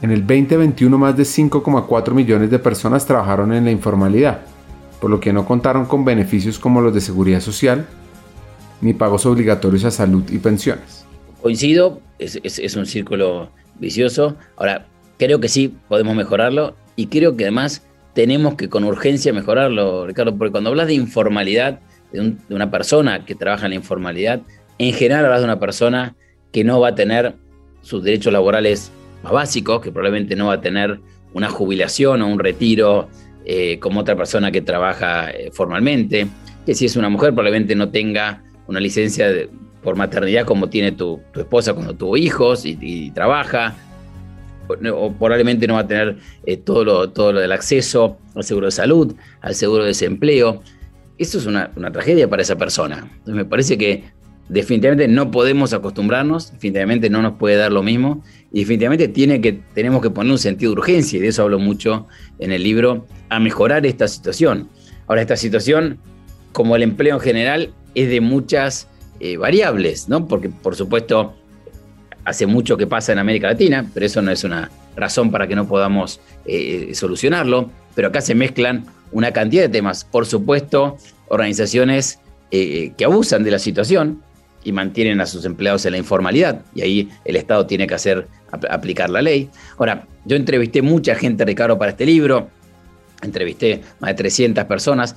en 0.00 0.10
el 0.12 0.26
2021 0.26 0.96
más 0.96 1.14
de 1.14 1.24
5,4 1.24 2.14
millones 2.14 2.50
de 2.50 2.58
personas 2.58 3.04
trabajaron 3.04 3.52
en 3.52 3.66
la 3.66 3.70
informalidad, 3.70 4.40
por 4.98 5.10
lo 5.10 5.20
que 5.20 5.34
no 5.34 5.44
contaron 5.44 5.84
con 5.84 6.06
beneficios 6.06 6.58
como 6.58 6.80
los 6.80 6.94
de 6.94 7.02
seguridad 7.02 7.40
social 7.40 7.86
ni 8.80 8.94
pagos 8.94 9.26
obligatorios 9.26 9.84
a 9.84 9.90
salud 9.90 10.24
y 10.30 10.38
pensiones. 10.38 11.04
Coincido, 11.42 12.00
es, 12.18 12.76
un 12.76 12.86
círculo 12.86 13.50
vicioso. 13.78 14.36
Ahora, 14.56 14.86
creo 15.18 15.38
que 15.38 15.48
sí 15.48 15.74
podemos 15.88 16.16
mejorarlo 16.16 16.76
y 16.96 17.08
creo 17.08 17.36
que 17.36 17.44
además 17.44 17.82
tenemos 18.18 18.56
que 18.56 18.68
con 18.68 18.82
urgencia 18.82 19.32
mejorarlo, 19.32 20.04
Ricardo, 20.04 20.36
porque 20.36 20.50
cuando 20.50 20.70
hablas 20.70 20.88
de 20.88 20.94
informalidad, 20.94 21.78
de, 22.10 22.34
de 22.48 22.54
una 22.56 22.68
persona 22.68 23.24
que 23.24 23.36
trabaja 23.36 23.66
en 23.66 23.70
la 23.70 23.76
informalidad, 23.76 24.42
en 24.78 24.92
general 24.92 25.24
hablas 25.24 25.38
de 25.38 25.44
una 25.44 25.60
persona 25.60 26.16
que 26.50 26.64
no 26.64 26.80
va 26.80 26.88
a 26.88 26.94
tener 26.96 27.36
sus 27.80 28.02
derechos 28.02 28.32
laborales 28.32 28.90
más 29.22 29.32
básicos, 29.32 29.80
que 29.80 29.92
probablemente 29.92 30.34
no 30.34 30.48
va 30.48 30.54
a 30.54 30.60
tener 30.60 30.98
una 31.32 31.48
jubilación 31.48 32.20
o 32.22 32.26
un 32.26 32.40
retiro 32.40 33.08
eh, 33.44 33.78
como 33.78 34.00
otra 34.00 34.16
persona 34.16 34.50
que 34.50 34.62
trabaja 34.62 35.30
eh, 35.30 35.50
formalmente, 35.52 36.26
que 36.66 36.74
si 36.74 36.86
es 36.86 36.96
una 36.96 37.08
mujer 37.08 37.30
probablemente 37.34 37.76
no 37.76 37.90
tenga 37.90 38.42
una 38.66 38.80
licencia 38.80 39.28
por 39.80 39.94
maternidad 39.94 40.44
como 40.44 40.68
tiene 40.68 40.90
tu, 40.90 41.20
esposa 41.36 41.72
cuando 41.72 41.94
tuvo 41.94 42.16
hijos 42.16 42.64
y, 42.64 43.12
trabaja, 43.12 43.76
o, 44.92 45.12
probablemente 45.12 45.66
no 45.66 45.74
va 45.74 45.80
a 45.80 45.86
tener 45.86 46.16
eh, 46.44 46.56
todo, 46.56 46.84
lo, 46.84 47.10
todo 47.10 47.32
del 47.32 47.52
acceso 47.52 48.18
al 48.34 48.44
seguro 48.44 48.66
de 48.66 48.72
salud, 48.72 49.14
al 49.40 49.54
seguro 49.54 49.82
de 49.82 49.88
desempleo. 49.88 50.62
Esto 51.16 51.38
es 51.38 51.46
una, 51.46 51.72
tragedia 51.92 52.28
para 52.28 52.42
esa 52.42 52.56
persona. 52.56 53.08
Entonces 53.10 53.34
me 53.34 53.44
parece 53.44 53.76
que 53.76 54.04
definitivamente 54.48 55.08
no 55.08 55.30
podemos 55.30 55.72
acostumbrarnos, 55.72 56.52
definitivamente 56.52 57.10
no 57.10 57.22
nos 57.22 57.34
puede 57.34 57.56
dar 57.56 57.72
lo 57.72 57.82
mismo 57.82 58.22
y 58.52 58.60
definitivamente 58.60 59.08
tenemos 59.74 60.00
que 60.00 60.10
poner 60.10 60.32
un 60.32 60.38
sentido 60.38 60.72
de 60.72 60.80
urgencia, 60.80 61.18
y 61.18 61.20
de 61.20 61.28
eso 61.28 61.42
hablo 61.42 61.58
mucho 61.58 62.06
en 62.38 62.52
el 62.52 62.62
libro, 62.62 63.06
a 63.28 63.40
mejorar 63.40 63.84
esta 63.84 64.08
situación. 64.08 64.68
Ahora, 65.06 65.22
esta 65.22 65.36
situación, 65.36 65.98
como 66.52 66.76
el 66.76 66.82
empleo 66.82 67.16
en 67.16 67.20
general, 67.20 67.74
es 67.94 68.08
de 68.08 68.20
muchas 68.20 68.88
eh, 69.20 69.36
variables, 69.36 70.08
¿no? 70.08 70.26
Porque, 70.28 70.48
por 70.48 70.76
supuesto, 70.76 71.34
hace 72.28 72.46
mucho 72.46 72.76
que 72.76 72.86
pasa 72.86 73.12
en 73.12 73.18
América 73.18 73.48
Latina, 73.48 73.86
pero 73.92 74.06
eso 74.06 74.22
no 74.22 74.30
es 74.30 74.44
una 74.44 74.70
razón 74.96 75.30
para 75.30 75.46
que 75.46 75.56
no 75.56 75.66
podamos 75.66 76.20
eh, 76.44 76.90
solucionarlo. 76.94 77.70
Pero 77.94 78.08
acá 78.08 78.20
se 78.20 78.34
mezclan 78.34 78.84
una 79.12 79.32
cantidad 79.32 79.62
de 79.62 79.68
temas. 79.68 80.04
Por 80.04 80.26
supuesto, 80.26 80.96
organizaciones 81.28 82.20
eh, 82.50 82.92
que 82.96 83.04
abusan 83.04 83.44
de 83.44 83.50
la 83.50 83.58
situación, 83.58 84.22
y 84.64 84.72
mantienen 84.72 85.20
a 85.20 85.26
sus 85.26 85.44
empleados 85.44 85.86
en 85.86 85.92
la 85.92 85.98
informalidad. 85.98 86.62
Y 86.74 86.82
ahí 86.82 87.08
el 87.24 87.36
Estado 87.36 87.66
tiene 87.66 87.86
que 87.86 87.94
hacer 87.94 88.28
aplicar 88.50 89.10
la 89.10 89.22
ley. 89.22 89.48
Ahora, 89.78 90.06
yo 90.24 90.36
entrevisté 90.36 90.82
mucha 90.82 91.14
gente, 91.14 91.44
Ricardo, 91.44 91.78
para 91.78 91.92
este 91.92 92.04
libro. 92.04 92.48
Entrevisté 93.22 93.82
más 94.00 94.10
de 94.10 94.14
300 94.14 94.64
personas, 94.64 95.16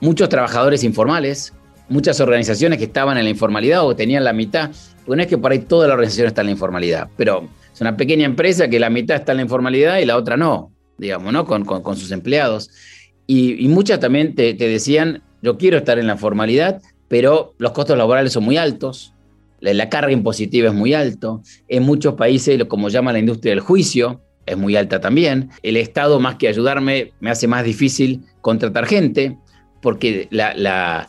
muchos 0.00 0.28
trabajadores 0.28 0.84
informales, 0.84 1.52
muchas 1.88 2.20
organizaciones 2.20 2.78
que 2.78 2.84
estaban 2.84 3.18
en 3.18 3.24
la 3.24 3.30
informalidad 3.30 3.84
o 3.84 3.96
tenían 3.96 4.24
la 4.24 4.32
mitad. 4.32 4.70
Porque 5.06 5.16
no 5.16 5.22
es 5.22 5.28
que 5.28 5.38
por 5.38 5.52
ahí 5.52 5.60
toda 5.60 5.86
la 5.88 5.94
organización 5.94 6.26
está 6.26 6.40
en 6.42 6.48
la 6.48 6.52
informalidad, 6.52 7.08
pero 7.16 7.48
es 7.72 7.80
una 7.80 7.96
pequeña 7.96 8.26
empresa 8.26 8.68
que 8.68 8.80
la 8.80 8.90
mitad 8.90 9.16
está 9.16 9.32
en 9.32 9.36
la 9.36 9.42
informalidad 9.42 9.98
y 9.98 10.04
la 10.04 10.16
otra 10.16 10.36
no, 10.36 10.72
digamos, 10.98 11.32
¿no? 11.32 11.46
Con, 11.46 11.64
con, 11.64 11.96
sus 11.96 12.10
empleados. 12.10 12.70
Y, 13.26 13.66
muchas 13.68 14.00
también 14.00 14.34
te, 14.34 14.54
te 14.54 14.68
decían, 14.68 15.22
yo 15.42 15.56
quiero 15.56 15.78
estar 15.78 15.98
en 15.98 16.06
la 16.06 16.16
formalidad, 16.16 16.82
pero 17.08 17.54
los 17.58 17.72
costos 17.72 17.96
laborales 17.96 18.32
son 18.32 18.44
muy 18.44 18.56
altos, 18.56 19.14
la, 19.60 19.88
carga 19.88 20.12
impositiva 20.12 20.68
es 20.68 20.74
muy 20.74 20.94
alto, 20.94 21.42
en 21.68 21.82
muchos 21.82 22.14
países, 22.14 22.62
como 22.64 22.88
llama 22.88 23.12
la 23.12 23.18
industria 23.18 23.52
del 23.52 23.60
juicio, 23.60 24.20
es 24.44 24.56
muy 24.56 24.76
alta 24.76 25.00
también. 25.00 25.50
El 25.62 25.76
Estado, 25.76 26.20
más 26.20 26.36
que 26.36 26.48
ayudarme, 26.48 27.12
me 27.20 27.30
hace 27.30 27.48
más 27.48 27.64
difícil 27.64 28.22
contratar 28.40 28.86
gente, 28.86 29.38
porque 29.82 30.28
la, 30.30 30.54
la, 30.54 31.08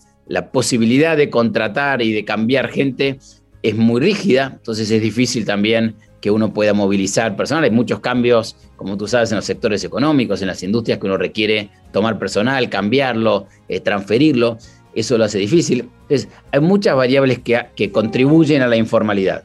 posibilidad 0.51 1.15
de 1.15 1.29
contratar 1.29 2.01
y 2.01 2.11
de 2.11 2.25
cambiar 2.25 2.69
gente 2.69 3.19
es 3.69 3.75
muy 3.75 4.01
rígida, 4.01 4.51
entonces 4.53 4.89
es 4.91 5.01
difícil 5.01 5.45
también 5.45 5.95
que 6.21 6.31
uno 6.31 6.53
pueda 6.53 6.73
movilizar 6.73 7.35
personal. 7.35 7.63
Hay 7.63 7.71
muchos 7.71 7.99
cambios, 7.99 8.55
como 8.75 8.97
tú 8.97 9.07
sabes, 9.07 9.31
en 9.31 9.35
los 9.35 9.45
sectores 9.45 9.83
económicos, 9.83 10.41
en 10.41 10.47
las 10.47 10.63
industrias 10.63 10.99
que 10.99 11.05
uno 11.05 11.17
requiere 11.17 11.69
tomar 11.91 12.17
personal, 12.17 12.69
cambiarlo, 12.69 13.47
eh, 13.67 13.79
transferirlo 13.79 14.57
eso 14.99 15.17
lo 15.17 15.25
hace 15.25 15.37
difícil. 15.37 15.89
Entonces, 16.01 16.27
hay 16.51 16.59
muchas 16.59 16.95
variables 16.95 17.39
que, 17.39 17.67
que 17.75 17.91
contribuyen 17.91 18.63
a 18.63 18.67
la 18.67 18.77
informalidad. 18.77 19.43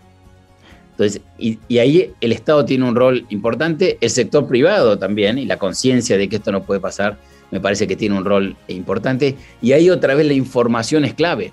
Entonces, 0.92 1.20
y, 1.38 1.58
ahí 1.78 2.12
el 2.22 2.32
Estado 2.32 2.64
tiene 2.64 2.86
un 2.86 2.94
rol 2.94 3.26
importante, 3.28 3.98
el 4.00 4.08
sector 4.08 4.46
privado 4.46 4.98
también, 4.98 5.36
y 5.36 5.44
la 5.44 5.58
conciencia 5.58 6.16
de 6.16 6.28
que 6.28 6.36
esto 6.36 6.52
no 6.52 6.62
puede 6.62 6.80
pasar, 6.80 7.18
me 7.50 7.60
parece 7.60 7.86
que 7.86 7.96
tiene 7.96 8.16
un 8.16 8.24
rol 8.24 8.56
importante. 8.68 9.36
Y 9.60 9.72
ahí 9.72 9.90
otra 9.90 10.14
vez 10.14 10.26
la 10.26 10.32
información 10.32 11.04
es 11.04 11.12
clave, 11.12 11.52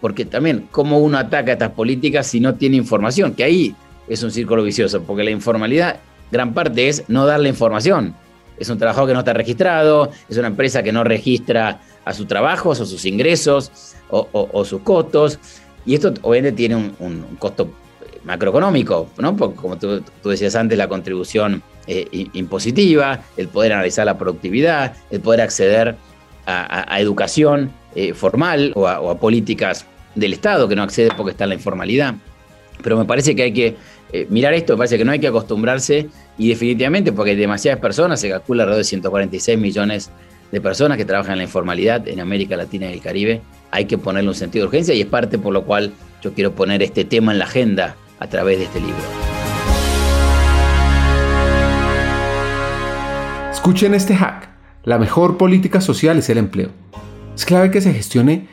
porque 0.00 0.24
también, 0.24 0.68
¿cómo 0.70 0.98
uno 0.98 1.18
ataca 1.18 1.52
estas 1.52 1.70
políticas 1.70 2.26
si 2.26 2.40
no 2.40 2.54
tiene 2.54 2.76
información? 2.76 3.34
Que 3.34 3.44
ahí 3.44 3.74
es 4.08 4.22
un 4.22 4.30
círculo 4.30 4.62
vicioso, 4.62 5.02
porque 5.02 5.24
la 5.24 5.30
informalidad, 5.30 6.00
gran 6.30 6.54
parte 6.54 6.88
es 6.88 7.04
no 7.08 7.26
dar 7.26 7.40
la 7.40 7.48
información. 7.48 8.14
Es 8.58 8.68
un 8.68 8.78
trabajo 8.78 9.06
que 9.06 9.12
no 9.12 9.20
está 9.20 9.32
registrado, 9.32 10.10
es 10.28 10.36
una 10.36 10.48
empresa 10.48 10.82
que 10.82 10.92
no 10.92 11.04
registra 11.04 11.80
a 12.04 12.12
sus 12.12 12.26
trabajos 12.26 12.80
o 12.80 12.86
sus 12.86 13.04
ingresos 13.04 13.94
o, 14.10 14.64
sus 14.64 14.82
costos. 14.82 15.38
Y 15.86 15.94
esto 15.94 16.12
obviamente 16.22 16.56
tiene 16.56 16.76
un, 16.76 17.36
costo 17.38 17.72
macroeconómico, 18.24 19.08
¿no? 19.18 19.34
Porque 19.36 19.56
como 19.56 19.78
tú, 19.78 20.02
decías 20.24 20.54
antes, 20.56 20.76
la 20.76 20.88
contribución 20.88 21.62
eh, 21.86 22.06
impositiva, 22.34 23.22
el 23.36 23.48
poder 23.48 23.72
analizar 23.72 24.04
la 24.04 24.18
productividad, 24.18 24.94
el 25.10 25.20
poder 25.20 25.40
acceder 25.40 25.96
a, 26.46 27.00
educación 27.00 27.70
eh, 27.94 28.14
formal 28.14 28.72
o 28.74 28.86
a, 28.86 29.18
políticas 29.18 29.86
del 30.14 30.32
Estado 30.32 30.68
que 30.68 30.76
no 30.76 30.82
accede 30.82 31.10
porque 31.16 31.32
está 31.32 31.44
en 31.44 31.50
la 31.50 31.54
informalidad. 31.56 32.14
Pero 32.82 32.96
me 32.96 33.04
parece 33.04 33.36
que 33.36 33.42
hay 33.42 33.52
que 33.52 33.76
eh, 34.12 34.26
mirar 34.30 34.54
esto, 34.54 34.74
me 34.74 34.78
parece 34.78 34.98
que 34.98 35.04
no 35.04 35.12
hay 35.12 35.18
que 35.18 35.28
acostumbrarse 35.28 36.08
y 36.38 36.48
definitivamente 36.48 37.12
porque 37.12 37.32
hay 37.32 37.36
demasiadas 37.36 37.80
personas, 37.80 38.20
se 38.20 38.28
calcula 38.28 38.64
alrededor 38.64 38.80
de 38.80 38.84
146 38.84 39.58
millones 39.58 40.10
de 40.50 40.60
personas 40.60 40.98
que 40.98 41.04
trabajan 41.04 41.32
en 41.32 41.38
la 41.38 41.44
informalidad 41.44 42.08
en 42.08 42.20
América 42.20 42.56
Latina 42.56 42.90
y 42.90 42.94
el 42.94 43.00
Caribe, 43.00 43.40
hay 43.70 43.84
que 43.84 43.98
ponerle 43.98 44.30
un 44.30 44.34
sentido 44.34 44.64
de 44.64 44.68
urgencia 44.68 44.94
y 44.94 45.02
es 45.02 45.06
parte 45.06 45.38
por 45.38 45.52
lo 45.52 45.64
cual 45.64 45.92
yo 46.22 46.32
quiero 46.32 46.52
poner 46.52 46.82
este 46.82 47.04
tema 47.04 47.32
en 47.32 47.38
la 47.38 47.44
agenda 47.44 47.96
a 48.18 48.26
través 48.26 48.58
de 48.58 48.64
este 48.64 48.80
libro. 48.80 48.96
Escuchen 53.52 53.94
este 53.94 54.16
hack. 54.16 54.48
La 54.84 54.98
mejor 54.98 55.36
política 55.36 55.80
social 55.80 56.18
es 56.18 56.30
el 56.30 56.38
empleo. 56.38 56.70
Es 57.40 57.46
clave 57.46 57.70
que 57.70 57.80
se 57.80 57.94
gestione 57.94 58.48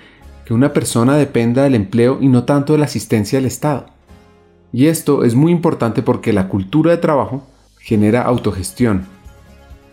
que 0.45 0.53
una 0.53 0.71
persona 0.71 1.17
dependa 1.17 1.63
del 1.63 1.75
empleo 1.75 2.19
y 2.21 2.29
no 2.29 2.45
tanto 2.45 2.71
de 2.71 2.79
la 2.79 2.85
asistencia 2.85 3.37
del 3.37 3.45
Estado. 3.45 3.87
Y 4.71 4.85
esto 4.85 5.25
es 5.25 5.35
muy 5.35 5.51
importante 5.51 6.01
porque 6.01 6.31
la 6.31 6.47
cultura 6.47 6.91
de 6.91 6.97
trabajo 6.97 7.45
genera 7.81 8.21
autogestión, 8.21 9.05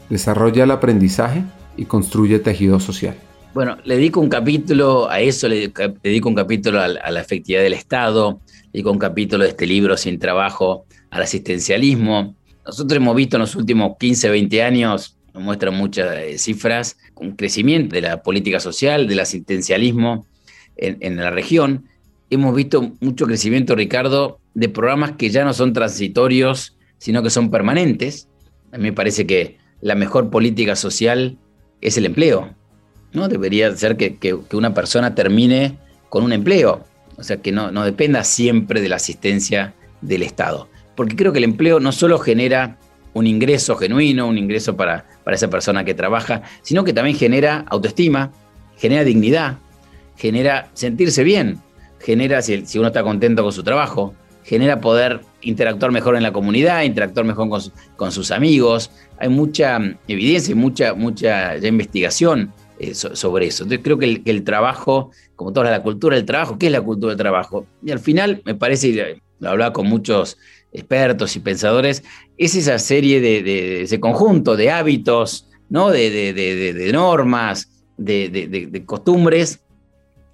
desarrolla 0.08 0.62
el 0.62 0.70
aprendizaje 0.70 1.42
y 1.76 1.86
construye 1.86 2.38
tejido 2.38 2.78
social. 2.78 3.16
Bueno, 3.52 3.78
le 3.82 3.96
dedico 3.96 4.20
un 4.20 4.28
capítulo 4.28 5.10
a 5.10 5.18
eso, 5.18 5.48
le 5.48 5.72
dedico 6.00 6.28
un 6.28 6.36
capítulo 6.36 6.80
a, 6.80 6.86
la 6.86 7.20
efectividad 7.20 7.62
del 7.62 7.72
Estado, 7.72 8.38
le 8.46 8.74
dedico 8.74 8.92
un 8.92 8.98
capítulo 8.98 9.42
de 9.42 9.50
este 9.50 9.66
libro 9.66 9.96
Sin 9.96 10.20
Trabajo 10.20 10.86
al 11.10 11.22
asistencialismo. 11.22 12.36
Nosotros 12.64 12.96
hemos 12.98 13.16
visto 13.16 13.38
en 13.38 13.40
los 13.40 13.56
últimos 13.56 13.96
15, 13.98 14.30
20 14.30 14.62
años, 14.62 15.16
nos 15.34 15.42
muestran 15.42 15.74
muchas 15.74 16.16
eh, 16.16 16.38
cifras, 16.38 16.96
un 17.16 17.32
crecimiento 17.32 17.94
de 17.94 18.02
la 18.02 18.22
política 18.22 18.60
social, 18.60 19.08
del 19.08 19.20
asistencialismo 19.20 20.26
en, 20.76 20.96
en 21.00 21.16
la 21.16 21.30
región. 21.30 21.86
Hemos 22.30 22.54
visto 22.54 22.92
mucho 23.00 23.26
crecimiento, 23.26 23.74
Ricardo, 23.74 24.38
de 24.54 24.68
programas 24.68 25.12
que 25.12 25.30
ya 25.30 25.44
no 25.44 25.52
son 25.52 25.72
transitorios, 25.72 26.76
sino 26.98 27.22
que 27.22 27.30
son 27.30 27.50
permanentes. 27.50 28.28
A 28.72 28.78
mí 28.78 28.84
me 28.84 28.92
parece 28.92 29.26
que 29.26 29.58
la 29.80 29.96
mejor 29.96 30.30
política 30.30 30.76
social 30.76 31.36
es 31.80 31.98
el 31.98 32.06
empleo. 32.06 32.54
¿no? 33.12 33.28
Debería 33.28 33.74
ser 33.76 33.96
que, 33.96 34.38
una 34.52 34.72
persona 34.72 35.14
termine 35.14 35.78
con 36.08 36.24
un 36.24 36.32
empleo, 36.32 36.84
o 37.16 37.22
sea, 37.22 37.38
que 37.38 37.52
no, 37.52 37.72
no, 37.72 37.84
dependa 37.84 38.22
siempre 38.22 38.80
de 38.80 38.88
la 38.88 38.96
asistencia 38.96 39.74
del 40.00 40.22
Estado. 40.22 40.68
Porque 40.94 41.16
creo 41.16 41.32
que 41.32 41.38
el 41.38 41.44
empleo 41.44 41.80
no 41.80 41.90
solo 41.90 42.18
genera 42.18 42.78
un 43.14 43.26
ingreso 43.26 43.76
genuino, 43.76 44.26
un 44.26 44.38
ingreso 44.38 44.76
para, 44.76 45.06
para 45.24 45.34
esa 45.34 45.48
persona 45.48 45.84
que 45.84 45.94
trabaja, 45.94 46.42
sino 46.62 46.84
que 46.84 46.92
también 46.92 47.16
genera 47.16 47.64
autoestima, 47.68 48.30
genera 48.76 49.04
dignidad, 49.04 49.58
genera 50.16 50.70
sentirse 50.74 51.24
bien, 51.24 51.60
genera, 51.98 52.42
si, 52.42 52.62
uno 52.78 52.88
está 52.88 53.02
contento 53.02 53.42
con 53.42 53.52
su 53.52 53.62
trabajo, 53.64 54.14
genera 54.44 54.80
poder 54.80 55.20
interactuar 55.40 55.90
mejor 55.90 56.16
en 56.16 56.22
la 56.22 56.32
comunidad, 56.32 56.82
interactuar 56.82 57.24
mejor 57.24 57.48
con, 57.96 58.12
sus 58.12 58.30
amigos. 58.30 58.90
Hay 59.18 59.30
mucha 59.30 59.78
evidencia 60.06 60.52
y 60.52 60.54
mucha, 60.54 60.94
mucha 60.94 61.56
investigación 61.56 62.52
eh, 62.78 62.94
sobre 62.94 63.46
eso. 63.46 63.64
Entonces 63.64 63.82
creo 63.82 63.98
que 63.98 64.22
el, 64.24 64.44
trabajo, 64.44 65.10
como 65.34 65.52
toda 65.52 65.70
la 65.70 65.82
cultura 65.82 66.16
del 66.16 66.26
trabajo, 66.26 66.58
¿qué 66.58 66.66
es 66.66 66.72
la 66.72 66.82
cultura 66.82 67.12
del 67.12 67.18
trabajo? 67.18 67.66
Y 67.82 67.90
al 67.90 68.00
final 68.00 68.42
me 68.44 68.54
parece, 68.54 69.22
lo 69.40 69.48
hablaba 69.48 69.72
con 69.72 69.86
muchos 69.86 70.36
expertos 70.74 71.36
y 71.36 71.40
pensadores, 71.40 72.02
es 72.36 72.54
esa 72.56 72.78
serie 72.78 73.20
de, 73.20 73.82
ese 73.82 74.00
conjunto 74.00 74.56
de 74.56 74.70
hábitos, 74.70 75.48
¿no? 75.70 75.90
de, 75.90 76.90
normas, 76.92 77.68
de, 77.96 78.82
costumbres 78.84 79.60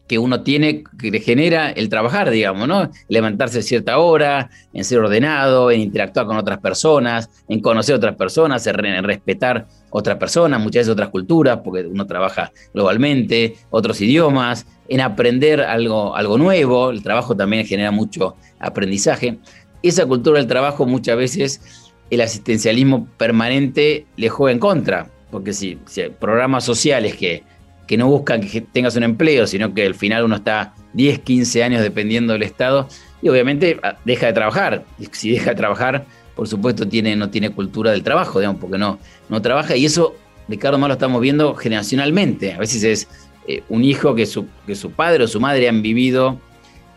que 0.09 0.19
uno 0.19 0.43
tiene, 0.43 0.83
que 0.99 1.13
le 1.13 1.21
genera 1.21 1.71
el 1.71 1.89
trabajar, 1.89 2.31
digamos, 2.31 2.67
¿no? 2.67 2.91
Levantarse 3.09 3.61
a 3.61 3.63
cierta 3.63 3.99
hora, 3.99 4.51
en 4.73 4.83
ser 4.83 4.99
ordenado, 4.99 5.71
en 5.71 5.79
interactuar 5.79 6.27
con 6.27 6.37
otras 6.37 6.59
personas, 6.59 7.31
en 7.49 7.61
conocer 7.61 7.95
otras 7.95 8.17
personas, 8.17 8.67
en, 8.67 9.05
respetar 9.05 9.69
otras 9.91 10.17
personas, 10.17 10.59
muchas 10.59 10.81
veces 10.81 10.93
otras 10.95 11.11
culturas, 11.11 11.61
porque 11.63 11.87
uno 11.87 12.09
trabaja 12.09 12.51
globalmente, 12.75 13.55
otros 13.71 14.01
idiomas, 14.01 14.67
en 14.89 15.01
aprender 15.01 15.61
algo, 15.61 16.17
algo 16.17 16.37
nuevo, 16.37 16.91
el 16.91 17.05
trabajo 17.05 17.37
también 17.37 17.65
genera 17.65 17.93
mucho 17.93 18.35
aprendizaje. 18.59 19.39
Esa 19.83 20.07
cultura 20.07 20.39
del 20.39 20.47
trabajo 20.47 20.87
muchas 20.87 21.17
veces 21.17 21.93
el 22.11 22.21
asistencialismo 22.21 23.07
permanente 23.17 24.07
le 24.17 24.29
juega 24.29 24.53
en 24.53 24.59
contra, 24.59 25.09
porque 25.31 25.53
si, 25.53 25.79
hay 25.97 26.11
programas 26.11 26.65
sociales 26.65 27.17
que 27.17 27.45
que 27.91 27.97
no 27.97 28.07
buscan 28.07 28.41
que 28.41 28.61
tengas 28.61 28.95
un 28.95 29.03
empleo, 29.03 29.49
sino 29.49 29.75
que 29.75 29.85
al 29.85 29.97
final 29.97 30.23
uno 30.23 30.37
está 30.37 30.75
10, 30.93 31.19
15 31.19 31.65
años 31.65 31.83
dependiendo 31.83 32.35
del 32.35 32.45
Estado 32.45 32.87
y 33.21 33.29
obviamente 33.29 33.81
ah, 33.83 33.97
deja 34.05 34.27
de 34.27 34.33
trabajar. 34.33 34.85
Si 35.11 35.33
deja 35.33 35.51
de 35.51 35.57
trabajar, 35.57 36.07
por 36.37 36.47
supuesto 36.47 36.87
tiene, 36.87 37.17
no 37.17 37.31
tiene 37.31 37.51
cultura 37.51 37.91
del 37.91 38.05
trabajo, 38.05 38.39
digamos, 38.39 38.61
porque 38.61 38.79
no, 38.79 39.01
no 39.29 39.43
trabaja 39.43 39.75
y 39.75 39.87
eso, 39.87 40.15
Ricardo, 40.49 40.79
más 40.79 40.87
lo 40.87 40.93
estamos 40.95 41.21
viendo 41.21 41.57
generacionalmente. 41.57 42.53
A 42.53 42.59
veces 42.59 42.85
es 42.85 43.09
eh, 43.49 43.65
un 43.69 43.83
hijo 43.83 44.15
que 44.15 44.25
su, 44.25 44.47
que 44.69 44.77
su 44.77 44.93
padre 44.93 45.25
o 45.25 45.27
su 45.27 45.41
madre 45.41 45.69
han 45.69 45.83
vivido 45.83 46.39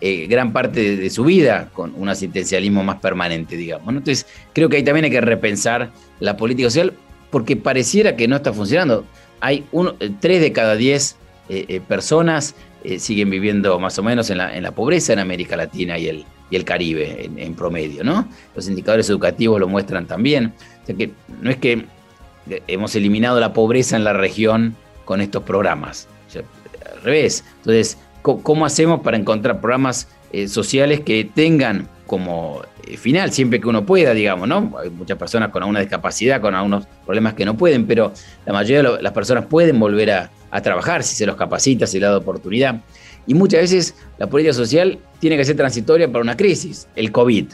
eh, 0.05 0.27
gran 0.27 0.51
parte 0.51 0.97
de, 0.97 1.09
su 1.09 1.23
vida 1.23 1.69
con 1.73 1.93
un 1.95 2.09
asistencialismo 2.09 2.83
más 2.83 2.97
permanente, 2.97 3.55
digamos. 3.55 3.87
Entonces, 3.89 4.25
creo 4.53 4.67
que 4.69 4.77
ahí 4.77 4.83
también 4.83 5.05
hay 5.05 5.11
que 5.11 5.21
repensar 5.21 5.91
la 6.19 6.35
política 6.35 6.69
social 6.69 6.93
porque 7.31 7.55
pareciera 7.55 8.15
que 8.15 8.27
no 8.27 8.35
está 8.35 8.53
funcionando 8.53 9.05
hay 9.43 9.65
uno, 9.73 9.93
eh, 9.99 10.09
tres 10.21 10.39
de 10.39 10.53
cada 10.53 10.77
diez 10.77 11.17
eh, 11.49 11.65
eh, 11.67 11.81
personas 11.81 12.55
siguen 12.97 13.29
viviendo 13.29 13.79
más 13.79 13.97
o 13.97 14.03
menos 14.03 14.29
en 14.29 14.37
la, 14.39 14.71
pobreza 14.71 15.13
en 15.13 15.19
América 15.19 15.55
Latina 15.55 15.97
y 15.97 16.25
el 16.51 16.65
Caribe 16.65 17.29
en, 17.37 17.55
promedio, 17.55 18.03
¿no? 18.03 18.27
Los 18.57 18.67
indicadores 18.67 19.09
educativos 19.09 19.57
lo 19.57 19.69
muestran 19.69 20.05
también. 20.05 20.53
O 20.83 20.85
sea 20.85 20.93
que 20.93 21.11
no 21.41 21.49
es 21.49 21.55
que 21.55 21.85
hemos 22.67 22.93
eliminado 22.97 23.39
la 23.39 23.53
pobreza 23.53 23.95
en 23.95 24.03
la 24.03 24.11
región 24.11 24.75
con 25.05 25.21
estos 25.21 25.43
programas. 25.43 26.09
al 26.35 27.01
revés. 27.03 27.45
Entonces, 27.59 27.97
¿cómo, 28.23 28.65
hacemos 28.65 29.01
para 29.01 29.17
encontrar 29.17 29.61
programas 29.61 30.07
sociales 30.47 31.01
que 31.01 31.23
tengan 31.25 31.87
como 32.07 32.63
eh, 32.87 32.97
final, 32.97 33.31
siempre 33.31 33.59
que 33.59 33.67
uno 33.67 33.85
pueda, 33.85 34.13
digamos, 34.13 34.47
¿no? 34.47 34.73
Hay 34.81 34.89
muchas 34.89 35.17
personas 35.17 35.49
con 35.49 35.63
alguna 35.63 35.79
discapacidad, 35.79 36.41
con 36.41 36.53
algunos 36.53 36.85
problemas 37.05 37.33
que 37.33 37.45
no 37.45 37.55
pueden, 37.55 37.87
pero 37.87 38.13
la 38.45 38.53
mayoría 38.53 38.91
de 38.91 39.01
las 39.01 39.13
personas 39.13 39.45
pueden 39.45 39.79
volver 39.79 40.11
a, 40.11 40.31
trabajar 40.61 41.01
si 41.01 41.15
se 41.15 41.25
los 41.25 41.35
capacita, 41.35 41.87
si 41.87 41.99
le 41.99 42.05
da 42.05 42.15
oportunidad. 42.15 42.79
Y 43.25 43.33
muchas 43.33 43.61
veces 43.61 43.95
la 44.19 44.27
política 44.27 44.53
social 44.53 44.99
tiene 45.19 45.35
que 45.35 45.45
ser 45.45 45.55
transitoria 45.55 46.07
para 46.07 46.21
una 46.21 46.37
crisis, 46.37 46.87
el 46.95 47.11
COVID. 47.11 47.47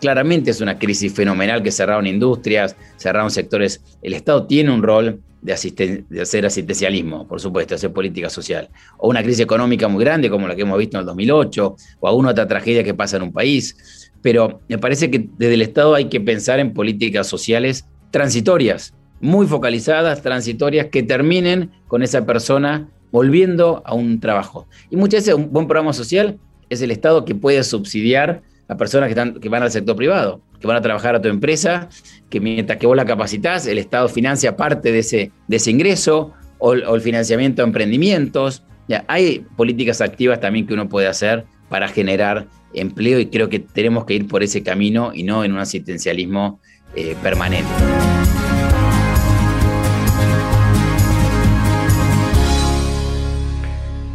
Claramente 0.00 0.52
es 0.52 0.60
una 0.60 0.78
crisis 0.78 1.12
fenomenal 1.12 1.64
que 1.64 1.72
cerraron 1.72 2.06
industrias, 2.06 2.76
cerraron 2.96 3.32
sectores. 3.32 3.82
El 4.02 4.14
Estado 4.14 4.46
tiene 4.46 4.70
un 4.70 4.84
rol 4.84 5.20
de, 5.44 6.20
hacer 6.20 6.46
asistencialismo, 6.46 7.28
por 7.28 7.40
supuesto, 7.40 7.76
hacer 7.76 7.92
política 7.92 8.28
social. 8.28 8.68
O 8.98 9.08
una 9.08 9.22
crisis 9.22 9.40
económica 9.40 9.86
muy 9.86 10.02
grande 10.04 10.28
como 10.28 10.48
la 10.48 10.56
que 10.56 10.62
hemos 10.62 10.78
visto 10.78 10.96
en 10.96 11.02
el 11.02 11.06
2008, 11.06 11.76
o 12.00 12.08
alguna 12.08 12.30
otra 12.30 12.48
tragedia 12.48 12.82
que 12.82 12.94
pasa 12.94 13.18
en 13.18 13.22
un 13.22 13.32
país 13.32 13.76
pero 14.24 14.62
me 14.70 14.78
parece 14.78 15.10
que 15.10 15.28
desde 15.36 15.52
el 15.52 15.60
Estado 15.60 15.94
hay 15.94 16.06
que 16.06 16.18
pensar 16.18 16.58
en 16.58 16.72
políticas 16.72 17.26
sociales 17.26 17.84
transitorias, 18.10 18.94
muy 19.20 19.46
focalizadas, 19.46 20.22
transitorias, 20.22 20.86
que 20.86 21.02
terminen 21.02 21.70
con 21.88 22.02
esa 22.02 22.24
persona 22.24 22.88
volviendo 23.12 23.82
a 23.84 23.92
un 23.92 24.20
trabajo. 24.20 24.66
Y 24.88 24.96
muchas 24.96 25.24
veces 25.24 25.34
un 25.34 25.52
buen 25.52 25.66
programa 25.66 25.92
social 25.92 26.38
es 26.70 26.80
el 26.80 26.90
Estado 26.90 27.26
que 27.26 27.34
puede 27.34 27.62
subsidiar 27.64 28.40
a 28.66 28.78
personas 28.78 29.12
que 29.12 29.48
van 29.50 29.62
al 29.62 29.70
sector 29.70 29.94
privado, 29.94 30.40
que 30.64 30.68
van 30.68 30.78
a 30.78 30.80
trabajar 30.80 31.14
a 31.14 31.20
tu 31.20 31.28
empresa, 31.28 31.90
que 32.30 32.40
mientras 32.40 32.78
que 32.78 32.86
vos 32.86 32.96
la 32.96 33.04
capacitas, 33.04 33.66
el 33.66 33.76
Estado 33.76 34.08
financia 34.08 34.56
parte 34.56 34.92
de 34.92 35.00
ese, 35.00 35.30
de 35.46 35.56
ese 35.56 35.70
ingreso 35.70 36.32
o, 36.56 36.72
el 36.72 37.00
financiamiento 37.02 37.60
de 37.60 37.66
emprendimientos. 37.66 38.64
Ya, 38.88 39.04
hay 39.06 39.44
políticas 39.58 40.00
activas 40.00 40.40
también 40.40 40.66
que 40.66 40.72
uno 40.72 40.88
puede 40.88 41.06
hacer 41.06 41.44
para 41.68 41.86
generar 41.88 42.46
empleo 42.72 43.20
y 43.20 43.26
creo 43.26 43.50
que 43.50 43.58
tenemos 43.58 44.06
que 44.06 44.14
ir 44.14 44.26
por 44.26 44.42
ese 44.42 44.62
camino 44.62 45.12
y 45.12 45.22
no 45.22 45.44
en 45.44 45.52
un 45.52 45.58
asistencialismo 45.58 46.60
eh, 46.96 47.14
permanente. 47.22 47.68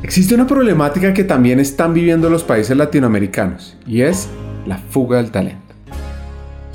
Existe 0.02 0.34
una 0.34 0.48
problemática 0.48 1.14
que 1.14 1.24
también 1.24 1.60
están 1.60 1.94
viviendo 1.94 2.28
los 2.32 2.44
países 2.44 2.76
latinoamericanos 2.76 3.78
y 3.86 4.02
es 4.02 4.28
la 4.66 4.80
fuga 4.80 5.18
del 5.18 5.30
talento. 5.30 5.68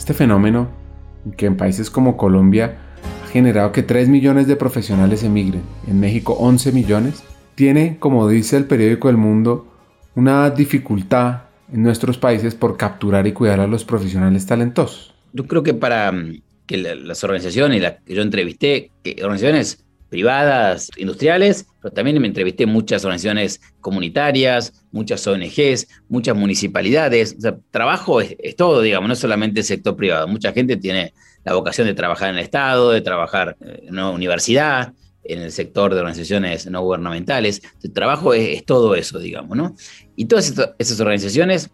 Este 0.05 0.13
fenómeno, 0.13 0.69
que 1.39 1.47
en 1.47 1.57
países 1.57 1.89
como 1.89 2.19
Colombia 2.19 2.77
ha 3.25 3.27
generado 3.29 3.73
que 3.73 3.83
3 3.83 4.11
millones 4.11 4.47
de 4.47 4.55
profesionales 4.55 5.23
emigren, 5.23 5.63
en 5.89 5.99
México 5.99 6.35
11 6.39 6.73
millones, 6.73 7.25
tiene, 7.55 7.97
como 7.99 8.29
dice 8.29 8.59
el 8.59 8.67
periódico 8.67 9.09
El 9.09 9.17
Mundo, 9.17 9.67
una 10.15 10.51
dificultad 10.51 11.45
en 11.73 11.85
nuestros 11.85 12.19
países 12.19 12.55
por 12.55 12.77
capturar 12.77 13.27
y 13.27 13.33
cuidar 13.33 13.61
a 13.61 13.67
los 13.67 13.87
profesionales 13.87 14.45
talentosos? 14.45 15.15
Yo 15.33 15.47
creo 15.47 15.63
que 15.63 15.73
para 15.73 16.13
mm, 16.13 16.43
que 16.67 16.77
las 16.77 17.25
organizaciones 17.25 17.95
que 18.05 18.15
yo 18.15 18.21
entrevisté, 18.21 18.91
organizaciones 19.23 19.84
privadas, 20.15 20.93
industriales, 20.97 21.67
pero 21.83 21.93
también 21.93 22.21
me 22.23 22.29
entrevisté 22.29 22.67
muchas 22.67 23.05
organizaciones 23.05 23.61
comunitarias, 23.81 24.73
muchas 24.93 25.27
ONGs, 25.27 25.89
muchas 26.09 26.37
municipalidades. 26.37 27.37
Trabajo 27.73 28.21
es, 28.21 28.55
todo, 28.55 28.81
digamos, 28.81 29.09
no 29.09 29.17
solamente 29.17 29.59
el 29.59 29.67
sector 29.67 29.97
privado. 29.97 30.29
Mucha 30.29 30.53
gente 30.53 30.77
tiene 30.77 31.15
la 31.45 31.55
vocación 31.55 31.89
de 31.89 31.95
trabajar 31.95 32.29
en 32.31 32.37
el 32.37 32.43
Estado, 32.45 32.93
de 32.93 33.01
trabajar 33.01 33.57
en 33.61 33.93
una 33.93 34.11
universidad, 34.11 34.93
en 35.25 35.41
el 35.41 35.51
sector 35.51 35.93
de 35.93 35.99
organizaciones 35.99 36.71
no 36.71 36.81
gubernamentales. 36.83 37.61
El 37.83 37.93
trabajo 37.93 38.35
es, 38.35 38.65
todo 38.65 38.95
eso, 38.95 39.19
digamos, 39.19 39.57
¿no? 39.57 39.75
Y 40.15 40.27
todas 40.27 40.55
esas 40.79 41.01
organizaciones 41.01 41.71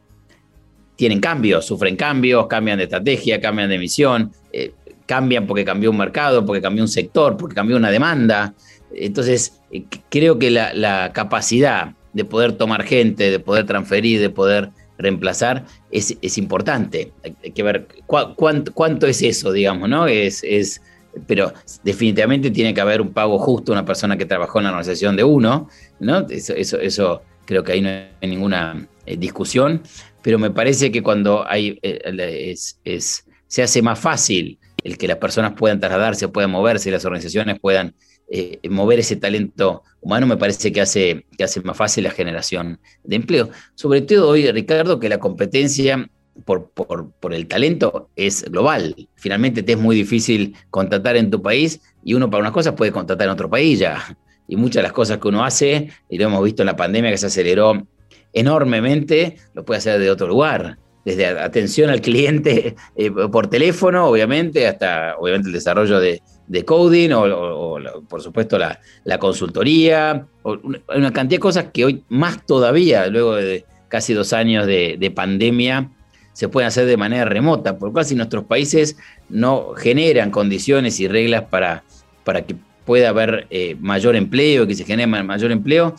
tienen 0.96 1.20
cambios, 1.20 1.66
sufren 1.66 1.94
cambios, 1.94 2.46
cambian 2.46 2.78
de 2.78 2.84
estrategia, 2.84 3.38
cambian 3.38 3.68
de 3.68 3.78
misión, 3.78 4.32
eh, 4.50 4.72
cambian 5.10 5.44
porque 5.44 5.64
cambió 5.64 5.90
un 5.90 5.96
mercado, 5.96 6.46
porque 6.46 6.62
cambió 6.62 6.84
un 6.84 6.88
sector, 6.88 7.36
porque 7.36 7.56
cambió 7.56 7.76
una 7.76 7.90
demanda. 7.90 8.54
Entonces, 8.94 9.60
eh, 9.72 9.82
creo 10.08 10.38
que 10.38 10.52
la, 10.52 11.10
capacidad 11.12 11.94
de 12.12 12.24
poder 12.24 12.52
tomar 12.52 12.84
gente, 12.84 13.28
de 13.28 13.40
poder 13.40 13.66
transferir, 13.66 14.20
de 14.20 14.30
poder 14.30 14.70
reemplazar, 14.98 15.64
es, 15.90 16.38
importante. 16.38 17.10
Hay 17.24 17.50
que 17.50 17.62
ver 17.64 17.88
cuánto, 18.06 19.08
es 19.08 19.20
eso, 19.22 19.50
digamos, 19.50 19.88
¿no? 19.88 20.06
Es, 20.06 20.44
es 20.44 20.80
pero 21.26 21.52
definitivamente 21.82 22.52
tiene 22.52 22.72
que 22.72 22.80
haber 22.80 23.00
un 23.00 23.12
pago 23.12 23.36
justo 23.36 23.72
a 23.72 23.74
una 23.74 23.84
persona 23.84 24.16
que 24.16 24.26
trabajó 24.26 24.58
en 24.58 24.64
la 24.64 24.70
organización 24.70 25.16
de 25.16 25.24
uno, 25.24 25.68
¿no? 25.98 26.24
Eso, 26.28 26.54
eso, 26.54 27.22
creo 27.46 27.64
que 27.64 27.72
ahí 27.72 27.80
no 27.80 27.88
hay 27.88 28.28
ninguna 28.28 28.86
eh, 29.06 29.16
discusión, 29.16 29.82
pero 30.22 30.38
me 30.38 30.52
parece 30.52 30.92
que 30.92 31.02
cuando 31.02 31.44
hay, 31.48 31.80
eh, 31.82 32.54
es, 32.84 33.24
se 33.48 33.62
hace 33.64 33.82
más 33.82 33.98
fácil 33.98 34.59
el 34.82 34.98
que 34.98 35.08
las 35.08 35.18
personas 35.18 35.52
puedan 35.52 35.80
trasladarse, 35.80 36.28
puedan 36.28 36.50
moverse, 36.50 36.90
las 36.90 37.04
organizaciones 37.04 37.58
puedan 37.60 37.94
eh, 38.30 38.60
mover 38.68 39.00
ese 39.00 39.16
talento 39.16 39.82
humano, 40.00 40.26
me 40.26 40.36
parece 40.36 40.72
que 40.72 40.80
hace, 40.80 41.26
que 41.36 41.46
más 41.64 41.76
fácil 41.76 42.04
la 42.04 42.10
generación 42.10 42.78
de 43.02 43.16
empleo. 43.16 43.50
Sobre 43.74 44.02
todo 44.02 44.28
hoy, 44.28 44.50
Ricardo, 44.50 45.00
que 45.00 45.08
la 45.08 45.18
competencia 45.18 46.08
por, 46.44 46.70
por, 46.70 47.34
el 47.34 47.46
talento 47.46 48.08
es 48.16 48.44
global. 48.44 48.94
Finalmente 49.16 49.62
te 49.62 49.72
es 49.72 49.78
muy 49.78 49.96
difícil 49.96 50.54
contratar 50.70 51.16
en 51.16 51.30
tu 51.30 51.42
país 51.42 51.80
y 52.04 52.14
uno 52.14 52.30
para 52.30 52.42
unas 52.42 52.52
cosas 52.52 52.74
puede 52.74 52.92
contratar 52.92 53.26
en 53.26 53.32
otro 53.32 53.50
país 53.50 53.78
ya. 53.78 54.16
Y 54.46 54.56
muchas 54.56 54.76
de 54.76 54.82
las 54.84 54.92
cosas 54.92 55.18
que 55.18 55.28
uno 55.28 55.44
hace, 55.44 55.90
y 56.08 56.18
lo 56.18 56.24
hemos 56.26 56.44
visto 56.44 56.62
en 56.62 56.66
la 56.66 56.76
pandemia 56.76 57.10
que 57.10 57.18
se 57.18 57.26
aceleró 57.26 57.86
enormemente, 58.32 59.36
lo 59.54 59.64
puede 59.64 59.78
hacer 59.78 59.98
de 60.00 60.10
otro 60.10 60.26
lugar. 60.26 60.78
Desde 61.04 61.26
atención 61.26 61.90
al 61.90 62.00
cliente 62.00 62.76
eh, 62.96 63.10
por 63.10 63.46
teléfono, 63.48 64.06
obviamente, 64.06 64.66
hasta 64.66 65.16
obviamente 65.18 65.48
el 65.48 65.54
desarrollo 65.54 65.98
de, 66.00 66.20
coding 66.64 67.10
o, 67.12 67.78
por 68.08 68.20
supuesto 68.22 68.58
la, 68.58 69.18
consultoría, 69.18 70.26
hay 70.44 70.98
una 70.98 71.12
cantidad 71.12 71.36
de 71.36 71.40
cosas 71.40 71.66
que 71.72 71.84
hoy 71.84 72.04
más 72.08 72.44
todavía, 72.44 73.06
luego 73.06 73.36
de 73.36 73.64
casi 73.88 74.14
dos 74.14 74.32
años 74.32 74.66
de, 74.66 74.96
de 74.98 75.10
pandemia, 75.10 75.90
se 76.32 76.48
pueden 76.48 76.68
hacer 76.68 76.86
de 76.86 76.96
manera 76.96 77.24
remota, 77.24 77.76
por 77.76 77.88
lo 77.88 77.92
cual 77.92 78.04
si 78.04 78.14
nuestros 78.14 78.44
países 78.44 78.96
no 79.28 79.74
generan 79.76 80.30
condiciones 80.30 80.98
y 81.00 81.08
reglas 81.08 81.44
para, 81.50 81.84
para 82.24 82.42
que 82.42 82.56
pueda 82.84 83.10
haber 83.10 83.46
eh, 83.50 83.76
mayor 83.80 84.16
empleo, 84.16 84.66
que 84.66 84.74
se 84.74 84.84
genere 84.84 85.06
mayor 85.06 85.52
empleo, 85.52 85.94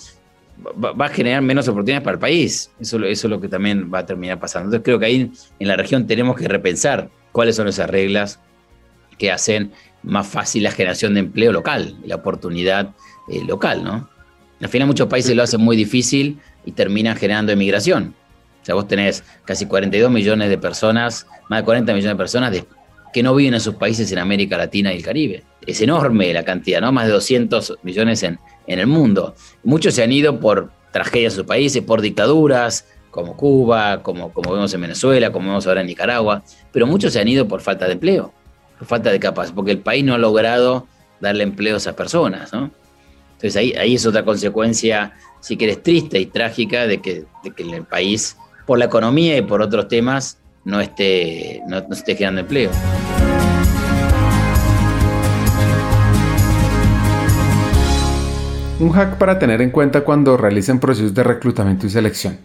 va, 0.63 1.05
a 1.05 1.09
generar 1.09 1.41
menos 1.41 1.67
oportunidades 1.67 2.03
para 2.03 2.15
el 2.15 2.19
país. 2.19 2.71
Eso, 2.79 2.97
eso 3.05 3.27
es 3.27 3.31
lo 3.31 3.41
que 3.41 3.47
también 3.47 3.91
va 3.93 3.99
a 3.99 4.05
terminar 4.05 4.39
pasando. 4.39 4.67
Entonces 4.67 4.83
creo 4.83 4.99
que 4.99 5.05
ahí 5.05 5.31
en 5.59 5.67
la 5.67 5.75
región 5.75 6.07
tenemos 6.07 6.35
que 6.35 6.47
repensar 6.47 7.09
cuáles 7.31 7.55
son 7.55 7.67
esas 7.67 7.89
reglas 7.89 8.39
que 9.17 9.31
hacen 9.31 9.71
más 10.03 10.27
fácil 10.27 10.63
la 10.63 10.71
generación 10.71 11.13
de 11.13 11.19
empleo 11.19 11.51
local 11.51 11.95
la 12.05 12.15
oportunidad 12.15 12.95
eh, 13.29 13.43
local, 13.45 13.83
¿no? 13.83 14.09
Al 14.59 14.69
final 14.69 14.87
muchos 14.87 15.07
países 15.07 15.35
lo 15.35 15.43
hacen 15.43 15.61
muy 15.61 15.75
difícil 15.75 16.39
y 16.65 16.71
terminan 16.71 17.15
generando 17.15 17.51
emigración. 17.51 18.15
O 18.61 18.65
sea, 18.65 18.75
vos 18.75 18.87
tenés 18.87 19.23
casi 19.43 19.65
42 19.65 20.11
millones 20.11 20.49
de 20.49 20.57
personas, 20.57 21.25
más 21.49 21.61
de 21.61 21.65
40 21.65 21.93
millones 21.93 22.13
de 22.13 22.17
personas 22.17 22.63
que 23.11 23.23
no 23.23 23.33
viven 23.33 23.55
en 23.55 23.59
sus 23.59 23.75
países 23.75 24.11
en 24.11 24.19
América 24.19 24.57
Latina 24.57 24.93
y 24.93 24.97
el 24.97 25.03
Caribe. 25.03 25.43
Es 25.65 25.81
enorme 25.81 26.31
la 26.31 26.43
cantidad, 26.43 26.79
¿no? 26.79 26.91
Más 26.91 27.07
de 27.07 27.13
200 27.13 27.79
millones 27.81 28.21
en, 28.21 28.39
en 28.67 28.79
el 28.79 28.87
mundo. 28.87 29.35
Muchos 29.63 29.93
se 29.93 30.03
han 30.03 30.11
ido 30.11 30.39
por 30.39 30.71
tragedias 30.91 31.33
de 31.33 31.37
sus 31.37 31.45
países, 31.45 31.81
por 31.81 32.01
dictaduras, 32.01 32.85
como 33.11 33.35
Cuba, 33.35 34.01
como, 34.01 34.31
como 34.31 34.53
vemos 34.53 34.73
en 34.73 34.81
Venezuela, 34.81 35.31
como 35.31 35.49
vemos 35.49 35.67
ahora 35.67 35.81
en 35.81 35.87
Nicaragua, 35.87 36.43
pero 36.71 36.87
muchos 36.87 37.13
se 37.13 37.19
han 37.19 37.27
ido 37.27 37.47
por 37.47 37.61
falta 37.61 37.85
de 37.85 37.93
empleo, 37.93 38.33
por 38.79 38.87
falta 38.87 39.11
de 39.11 39.19
capacidad, 39.19 39.55
porque 39.55 39.71
el 39.71 39.79
país 39.79 40.03
no 40.03 40.13
ha 40.13 40.17
logrado 40.17 40.87
darle 41.19 41.43
empleo 41.43 41.75
a 41.75 41.77
esas 41.77 41.93
personas, 41.93 42.51
¿no? 42.53 42.71
Entonces 43.33 43.55
ahí, 43.55 43.73
ahí 43.73 43.95
es 43.95 44.05
otra 44.05 44.23
consecuencia, 44.23 45.13
si 45.39 45.57
quieres, 45.57 45.83
triste 45.83 46.19
y 46.19 46.27
trágica 46.27 46.87
de 46.87 46.99
que, 47.01 47.25
de 47.43 47.51
que 47.51 47.63
el 47.63 47.83
país, 47.83 48.37
por 48.65 48.79
la 48.79 48.85
economía 48.85 49.37
y 49.37 49.41
por 49.41 49.61
otros 49.61 49.87
temas, 49.87 50.37
no 50.63 50.79
esté, 50.79 51.61
no, 51.67 51.81
no 51.81 51.93
esté 51.93 52.15
generando 52.15 52.41
empleo. 52.41 52.71
Un 58.81 58.89
hack 58.93 59.19
para 59.19 59.37
tener 59.37 59.61
en 59.61 59.69
cuenta 59.69 60.01
cuando 60.01 60.37
realicen 60.37 60.79
procesos 60.79 61.13
de 61.13 61.21
reclutamiento 61.21 61.85
y 61.85 61.91
selección. 61.91 62.39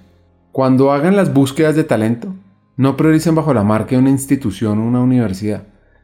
Cuando 0.52 0.92
hagan 0.92 1.16
las 1.16 1.32
búsquedas 1.32 1.74
de 1.76 1.82
talento, 1.82 2.34
no 2.76 2.94
prioricen 2.94 3.34
bajo 3.34 3.54
la 3.54 3.64
marca 3.64 3.92
de 3.92 4.02
una 4.02 4.10
institución 4.10 4.78
o 4.78 4.86
una 4.86 5.00
universidad, 5.00 5.62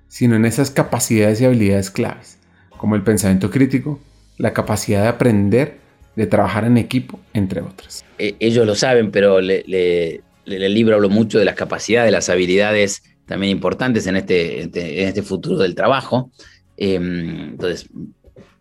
sino 0.09 0.35
en 0.35 0.47
esas 0.47 0.71
capacidades 0.71 1.39
y 1.43 1.45
habilidades 1.45 1.91
claves, 1.91 2.39
como 2.79 2.97
el 2.97 3.03
pensamiento 3.03 3.51
crítico, 3.51 4.01
la 4.39 4.55
capacidad 4.55 5.03
de 5.03 5.09
aprender, 5.09 5.77
de 6.17 6.27
trabajar 6.27 6.65
en 6.65 6.79
equipo, 6.79 7.21
entre 7.35 7.61
otras. 7.61 8.03
E, 8.19 8.35
ellos 8.41 8.67
lo 8.67 8.75
saben, 8.75 9.11
pero 9.11 9.39
le, 9.43 10.23
el 10.47 10.75
libro 10.75 10.95
hablo 10.95 11.11
mucho 11.11 11.39
de 11.39 11.45
las 11.45 11.57
capacidades, 11.57 12.07
de 12.07 12.13
las 12.13 12.31
habilidades 12.31 13.03
también 13.27 13.51
importantes 13.51 14.07
en 14.07 14.17
este, 14.17 14.63
en 14.63 15.09
este 15.09 15.21
futuro 15.21 15.59
del 15.59 15.75
trabajo. 15.75 16.31
Em, 16.79 17.51
entonces, 17.51 17.91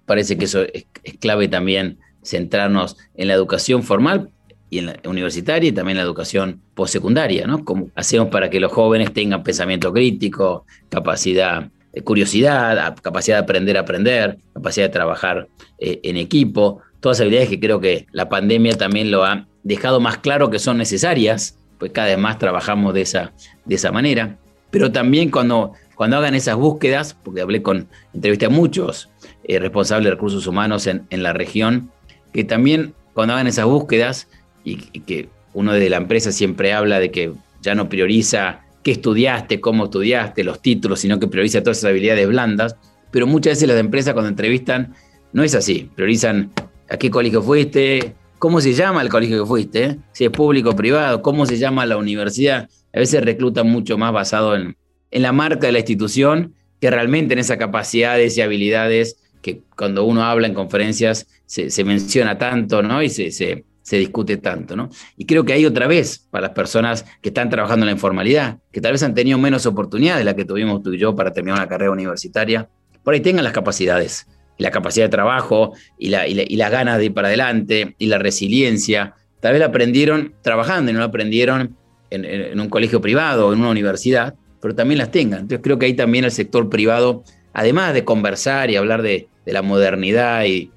parece 0.05 0.37
que 0.37 0.45
eso 0.45 0.61
es, 0.61 0.85
clave 1.19 1.47
también 1.47 1.99
centrarnos 2.23 2.97
en 3.15 3.27
la 3.27 3.33
educación 3.33 3.83
formal 3.83 4.29
y 4.69 4.79
en 4.79 4.85
la 4.87 4.99
universitaria 5.05 5.69
y 5.69 5.71
también 5.71 5.97
en 5.97 6.03
la 6.03 6.07
educación 6.07 6.61
postsecundaria, 6.75 7.47
¿no? 7.47 7.65
Como 7.65 7.89
hacemos 7.95 8.29
para 8.29 8.49
que 8.49 8.59
los 8.59 8.71
jóvenes 8.71 9.13
tengan 9.13 9.43
pensamiento 9.43 9.91
crítico, 9.91 10.65
capacidad 10.89 11.69
de 11.91 12.01
curiosidad, 12.03 12.95
capacidad 13.01 13.37
de 13.37 13.43
aprender 13.43 13.77
a 13.77 13.81
aprender, 13.81 14.37
capacidad 14.53 14.85
de 14.85 14.93
trabajar 14.93 15.47
eh, 15.77 15.99
en 16.03 16.17
equipo, 16.17 16.81
todas 17.01 17.19
habilidades 17.19 17.49
que 17.49 17.59
creo 17.59 17.81
que 17.81 18.07
la 18.11 18.29
pandemia 18.29 18.77
también 18.77 19.11
lo 19.11 19.25
ha 19.25 19.47
dejado 19.63 19.99
más 19.99 20.19
claro 20.19 20.49
que 20.49 20.59
son 20.59 20.77
necesarias, 20.77 21.57
pues 21.77 21.91
cada 21.91 22.07
vez 22.07 22.17
más 22.17 22.37
trabajamos 22.39 22.93
de 22.93 23.01
esa, 23.01 23.33
de 23.65 23.75
esa 23.75 23.91
manera, 23.91 24.37
pero 24.69 24.91
también 24.91 25.29
cuando, 25.29 25.73
cuando 25.95 26.17
hagan 26.17 26.35
esas 26.35 26.55
búsquedas, 26.55 27.13
porque 27.13 27.41
hablé 27.41 27.61
con, 27.61 27.89
entrevisté 28.13 28.45
a 28.45 28.49
muchos 28.49 29.09
eh, 29.51 29.59
responsable 29.59 30.05
de 30.05 30.15
recursos 30.15 30.47
humanos 30.47 30.87
en, 30.87 31.05
la 31.11 31.33
región, 31.33 31.91
que 32.31 32.45
también 32.45 32.93
cuando 33.13 33.33
hagan 33.33 33.47
esas 33.47 33.65
búsquedas 33.65 34.29
y, 34.63 34.77
que 34.77 35.27
uno 35.53 35.73
de 35.73 35.89
la 35.89 35.97
empresa 35.97 36.31
siempre 36.31 36.71
habla 36.71 37.01
de 37.01 37.11
que 37.11 37.33
ya 37.61 37.75
no 37.75 37.89
prioriza 37.89 38.61
qué 38.81 38.91
estudiaste, 38.91 39.59
cómo 39.59 39.83
estudiaste, 39.83 40.45
los 40.45 40.61
títulos, 40.61 41.01
sino 41.01 41.19
que 41.19 41.27
prioriza 41.27 41.61
todas 41.61 41.79
esas 41.79 41.89
habilidades 41.89 42.29
blandas, 42.29 42.77
pero 43.11 43.27
muchas 43.27 43.55
veces 43.57 43.67
las 43.67 43.77
empresas 43.77 44.13
cuando 44.13 44.29
entrevistan 44.29 44.93
no 45.33 45.43
es 45.43 45.53
así, 45.53 45.89
priorizan 45.95 46.51
a 46.89 46.95
qué 46.95 47.09
colegio 47.09 47.41
fuiste, 47.41 48.15
cómo 48.39 48.61
se 48.61 48.71
llama 48.71 49.01
el 49.01 49.09
colegio 49.09 49.43
que 49.43 49.47
fuiste, 49.49 49.97
si 50.13 50.23
es 50.23 50.31
público 50.31 50.69
o 50.69 50.75
privado, 50.77 51.21
cómo 51.21 51.45
se 51.45 51.57
llama 51.57 51.85
la 51.85 51.97
universidad. 51.97 52.69
A 52.93 52.99
veces 52.99 53.21
reclutan 53.21 53.67
mucho 53.67 53.97
más 53.97 54.13
basado 54.13 54.55
en, 54.55 54.77
en 55.11 55.21
la 55.21 55.33
marca 55.33 55.67
de 55.67 55.73
la 55.73 55.79
institución 55.79 56.53
que 56.79 56.89
realmente 56.89 57.33
en 57.33 57.39
esas 57.39 57.57
capacidades 57.57 58.37
y 58.37 58.41
habilidades 58.41 59.17
que 59.41 59.61
cuando 59.75 60.05
uno 60.05 60.23
habla 60.23 60.47
en 60.47 60.53
conferencias 60.53 61.27
se, 61.45 61.83
menciona 61.83 62.37
tanto, 62.37 62.81
¿no? 62.81 63.01
Y 63.01 63.09
se, 63.09 63.31
se, 63.31 63.65
discute 63.97 64.37
tanto, 64.37 64.75
¿no? 64.75 64.89
Y 65.17 65.25
creo 65.25 65.43
que 65.43 65.51
hay 65.53 65.65
otra 65.65 65.87
vez 65.87 66.27
para 66.31 66.47
las 66.47 66.55
personas 66.55 67.05
que 67.21 67.29
están 67.29 67.49
trabajando 67.49 67.83
en 67.83 67.87
la 67.87 67.91
informalidad, 67.93 68.59
que 68.71 68.79
tal 68.79 68.93
vez 68.93 69.03
han 69.03 69.13
tenido 69.13 69.37
menos 69.37 69.65
oportunidades 69.65 70.19
de 70.19 70.25
las 70.25 70.35
que 70.35 70.45
tuvimos 70.45 70.81
tú 70.81 70.93
y 70.93 70.97
yo 70.97 71.15
para 71.15 71.33
terminar 71.33 71.59
una 71.59 71.67
carrera 71.67 71.91
universitaria, 71.91 72.69
por 73.03 73.13
ahí 73.13 73.19
tengan 73.19 73.43
las 73.43 73.51
capacidades, 73.51 74.27
la 74.57 74.71
capacidad 74.71 75.05
de 75.05 75.09
trabajo, 75.09 75.73
y, 75.97 76.09
la, 76.09 76.25
y, 76.27 76.55
las 76.55 76.71
ganas 76.71 76.99
de 76.99 77.05
ir 77.05 77.13
para 77.13 77.27
adelante, 77.27 77.95
y 77.97 78.05
la 78.05 78.17
resiliencia. 78.17 79.15
Tal 79.41 79.53
vez 79.53 79.59
la 79.59 79.67
aprendieron 79.67 80.35
trabajando 80.41 80.91
y 80.91 80.93
no 80.93 80.99
la 80.99 81.07
aprendieron 81.07 81.75
en, 82.11 82.25
en 82.25 82.59
un 82.59 82.69
colegio 82.69 83.01
privado 83.01 83.47
o 83.47 83.53
en 83.53 83.59
una 83.59 83.71
universidad, 83.71 84.35
pero 84.61 84.75
también 84.75 84.99
las 84.99 85.11
tengan. 85.11 85.41
Entonces 85.41 85.61
creo 85.63 85.79
que 85.79 85.87
ahí 85.87 85.95
también 85.95 86.23
el 86.23 86.31
sector 86.31 86.69
privado, 86.69 87.23
además 87.53 87.93
de 87.93 88.05
conversar 88.05 88.69
y 88.69 88.75
hablar 88.75 89.01
de, 89.01 89.27
la 89.45 89.61
modernidad 89.61 90.45
y, 90.45 90.71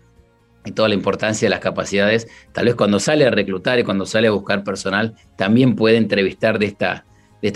toda 0.74 0.88
la 0.88 0.94
importancia 0.94 1.44
de 1.44 1.50
las 1.50 1.60
capacidades, 1.60 2.26
tal 2.52 2.64
vez 2.64 2.74
cuando 2.74 2.98
sale 2.98 3.26
a 3.26 3.30
reclutar 3.30 3.78
y 3.78 3.84
cuando 3.84 4.06
sale 4.06 4.28
a 4.28 4.30
buscar 4.30 4.64
personal, 4.64 5.14
también 5.36 5.76
puede 5.76 5.98
entrevistar 5.98 6.58
de 6.58 6.64
esta, 6.66 7.04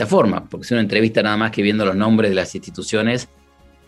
forma, 0.07 0.45
porque 0.45 0.67
si 0.67 0.75
uno 0.75 0.83
entrevista 0.83 1.23
nada 1.23 1.39
más 1.39 1.51
que 1.51 1.63
viendo 1.63 1.87
los 1.87 1.97
nombres 1.97 2.31
de 2.31 2.35
las 2.35 2.55
instituciones, 2.55 3.31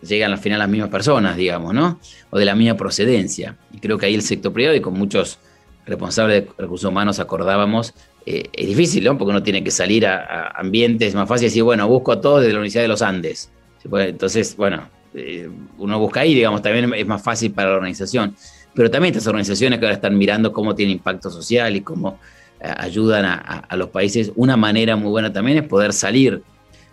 llegan 0.01 0.31
al 0.31 0.39
final 0.39 0.57
las 0.57 0.69
mismas 0.69 0.89
personas, 0.89 1.37
digamos, 1.37 1.75
¿no? 1.75 1.99
O 2.31 2.39
de 2.39 2.45
la 2.45 2.55
misma 2.55 2.75
procedencia. 2.75 3.57
Y 3.71 3.77
creo 3.77 3.99
que 3.99 4.07
ahí 4.07 4.15
el 4.15 4.23
sector 4.23 4.51
privado 4.51 4.75
y 4.75 4.81
con 4.81 4.95
muchos 4.95 5.37
responsables 5.85 6.45
de 6.45 6.51
recursos 6.57 6.89
humanos 6.89 7.19
acordábamos, 7.19 7.93
eh, 8.25 8.49
es 8.53 8.67
difícil, 8.67 9.03
¿no? 9.03 9.17
Porque 9.19 9.31
uno 9.31 9.43
tiene 9.43 9.63
que 9.63 9.69
salir 9.69 10.05
a, 10.07 10.47
ambientes, 10.55 11.09
es 11.09 11.15
más 11.15 11.27
fácil 11.27 11.47
decir, 11.47 11.61
bueno, 11.61 11.87
busco 11.87 12.11
a 12.11 12.21
todos 12.21 12.41
de 12.41 12.47
la 12.47 12.55
Universidad 12.55 12.83
de 12.83 12.87
los 12.87 13.03
Andes. 13.03 13.51
Entonces, 13.83 14.55
bueno, 14.57 14.89
eh, 15.13 15.49
uno 15.77 15.99
busca 15.99 16.21
ahí, 16.21 16.33
digamos, 16.33 16.61
también 16.61 16.93
es 16.93 17.07
más 17.07 17.21
fácil 17.21 17.51
para 17.51 17.69
la 17.69 17.75
organización. 17.75 18.35
Pero 18.73 18.89
también 18.89 19.13
estas 19.13 19.27
organizaciones 19.27 19.79
que 19.79 19.85
ahora 19.85 19.95
están 19.95 20.17
mirando 20.17 20.53
cómo 20.53 20.75
tiene 20.75 20.93
impacto 20.93 21.29
social 21.29 21.75
y 21.75 21.81
cómo 21.81 22.19
eh, 22.59 22.73
ayudan 22.77 23.25
a, 23.25 23.75
los 23.75 23.89
países, 23.89 24.31
una 24.35 24.55
manera 24.55 24.95
muy 24.95 25.09
buena 25.09 25.33
también 25.33 25.57
es 25.57 25.67
poder 25.67 25.93
salir 25.93 26.41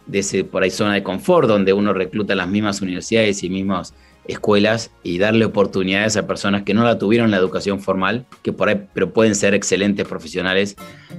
de 0.07 0.21
ese 0.21 0.43
por 0.43 0.63
ahí 0.63 0.71
zona 0.71 0.95
de 0.95 1.03
confort 1.03 1.47
donde 1.47 1.75
uno 1.75 1.93
recluta 1.93 2.35
las 2.35 2.49
mismas 2.49 2.81
universidades 2.81 3.43
y 3.45 3.51
mismas 3.51 3.93
escuelas 4.27 4.91
y 5.03 5.19
darle 5.19 5.45
oportunidades 5.45 6.17
a 6.17 6.27
personas 6.27 6.63
que 6.63 6.75
no 6.75 6.85
la 6.85 6.99
tuvieron 6.99 7.31
la 7.31 7.37
educación 7.37 7.81
formal, 7.81 8.27
que 8.43 8.53
por 8.53 8.69
ahí, 8.69 8.87
pero 8.95 9.13
pueden 9.13 9.35
ser 9.35 9.55
excelentes 9.55 10.07
profesionales 10.07 10.77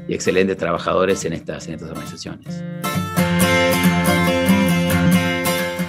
y 0.08 0.14
excelentes 0.14 0.58
trabajadores 0.58 1.24
en 1.26 1.34
estas, 1.34 1.68
en 1.68 1.76
estas 1.76 1.90
organizaciones. 1.90 2.64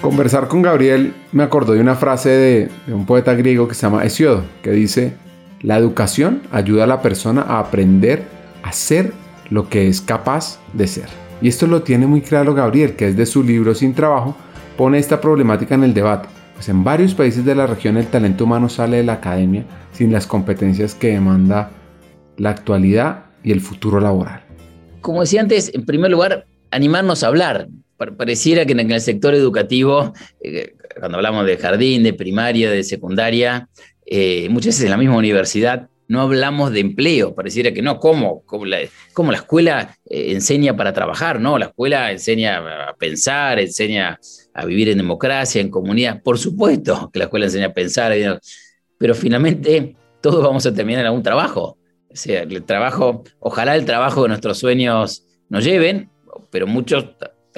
Conversar 0.00 0.48
con 0.48 0.62
Gabriel 0.62 1.12
me 1.30 1.42
acordó 1.42 1.74
de 1.74 1.80
una 1.80 1.94
frase 1.94 2.30
de, 2.30 2.70
un 2.88 3.04
poeta 3.04 3.34
griego 3.34 3.68
que 3.68 3.74
se 3.74 3.82
llama 3.82 4.02
Hesiodo, 4.02 4.44
que 4.62 4.70
dice, 4.70 5.12
la 5.60 5.76
educación 5.76 6.40
ayuda 6.50 6.84
a 6.84 6.86
la 6.86 7.02
persona 7.02 7.42
a 7.42 7.58
aprender 7.58 8.22
a 8.62 8.72
ser 8.72 9.12
lo 9.50 9.68
que 9.68 9.88
es 9.88 10.00
capaz 10.00 10.58
de 10.72 10.86
ser. 10.86 11.08
Y 11.42 11.48
esto 11.48 11.66
lo 11.66 11.82
tiene 11.82 12.06
muy 12.06 12.22
claro 12.22 12.54
Gabriel, 12.54 12.96
que 12.96 13.08
es 13.08 13.16
de 13.16 13.26
su 13.26 13.44
libro 13.44 13.74
Sin 13.74 13.94
Trabajo, 13.94 14.34
pone 14.78 14.96
esta 14.96 15.20
problemática 15.20 15.74
en 15.74 15.84
el 15.84 15.92
debate. 15.92 16.30
Pues 16.54 16.70
en 16.70 16.82
varios 16.82 17.14
países 17.14 17.44
de 17.44 17.54
la 17.54 17.66
región 17.66 17.98
el 17.98 18.06
talento 18.06 18.44
humano 18.44 18.70
sale 18.70 18.98
de 18.98 19.02
la 19.02 19.14
academia 19.14 19.64
sin 19.92 20.12
las 20.12 20.26
competencias 20.26 20.94
que 20.94 21.08
demanda 21.08 21.72
la 22.38 22.50
actualidad 22.50 23.24
y 23.42 23.52
el 23.52 23.60
futuro 23.60 24.00
laboral. 24.00 24.44
Como 25.02 25.20
decía 25.20 25.42
antes, 25.42 25.70
en 25.74 25.84
primer 25.84 26.10
lugar, 26.10 26.46
animarnos 26.70 27.22
a 27.22 27.26
hablar, 27.26 27.68
pareciera 28.08 28.64
que 28.64 28.72
en 28.72 28.90
el 28.90 29.00
sector 29.00 29.34
educativo, 29.34 30.14
eh, 30.42 30.74
cuando 30.98 31.18
hablamos 31.18 31.46
de 31.46 31.56
jardín, 31.58 32.02
de 32.02 32.14
primaria, 32.14 32.70
de 32.70 32.82
secundaria, 32.82 33.68
eh, 34.06 34.48
muchas 34.48 34.68
veces 34.68 34.84
en 34.84 34.90
la 34.90 34.96
misma 34.96 35.16
universidad 35.16 35.88
no 36.08 36.22
hablamos 36.22 36.72
de 36.72 36.80
empleo, 36.80 37.36
pareciera 37.36 37.72
que 37.72 37.82
no, 37.82 38.00
¿cómo? 38.00 38.42
Como 38.44 38.66
la, 38.66 38.78
la 38.80 39.36
escuela 39.36 39.96
eh, 40.08 40.32
enseña 40.32 40.76
para 40.76 40.92
trabajar, 40.92 41.40
¿no? 41.40 41.56
La 41.56 41.66
escuela 41.66 42.10
enseña 42.10 42.88
a 42.88 42.94
pensar, 42.94 43.60
enseña 43.60 44.18
a 44.52 44.64
vivir 44.64 44.88
en 44.88 44.96
democracia, 44.96 45.60
en 45.60 45.70
comunidad. 45.70 46.20
Por 46.22 46.36
supuesto 46.36 47.10
que 47.12 47.20
la 47.20 47.26
escuela 47.26 47.46
enseña 47.46 47.66
a 47.66 47.72
pensar, 47.72 48.12
pero 48.98 49.14
finalmente 49.14 49.94
todos 50.20 50.42
vamos 50.42 50.66
a 50.66 50.74
terminar 50.74 51.02
en 51.02 51.06
algún 51.06 51.22
trabajo. 51.22 51.78
O 52.10 52.16
sea, 52.16 52.42
el 52.42 52.64
trabajo, 52.64 53.22
ojalá 53.38 53.76
el 53.76 53.84
trabajo 53.84 54.22
de 54.22 54.30
nuestros 54.30 54.58
sueños 54.58 55.24
nos 55.48 55.62
lleven, 55.64 56.10
pero 56.50 56.66
muchos 56.66 57.06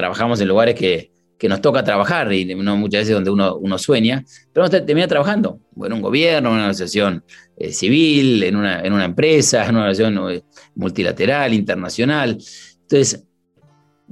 trabajamos 0.03 0.41
en 0.41 0.49
lugares 0.49 0.75
que, 0.75 1.13
que 1.39 1.49
nos 1.49 1.61
toca 1.61 1.85
trabajar, 1.85 2.33
y 2.33 2.45
no 2.57 2.77
muchas 2.77 3.03
veces 3.03 3.15
donde 3.15 3.31
uno, 3.31 3.55
uno 3.57 3.79
sueña, 3.79 4.25
pero 4.53 4.67
uno 4.67 4.85
termina 4.85 5.07
trabajando 5.07 5.61
en 5.77 5.93
un 5.93 6.03
gobierno, 6.03 6.49
en 6.49 6.55
una 6.57 6.69
asociación 6.71 7.25
eh, 7.57 7.73
civil, 7.73 8.43
en 8.43 8.57
una, 8.57 8.81
en 8.81 8.93
una 8.93 9.05
empresa, 9.05 9.65
en 9.65 9.77
una 9.77 9.87
organización 9.87 10.31
eh, 10.31 10.43
multilateral, 10.75 11.55
internacional. 11.55 12.37
Entonces, 12.81 13.25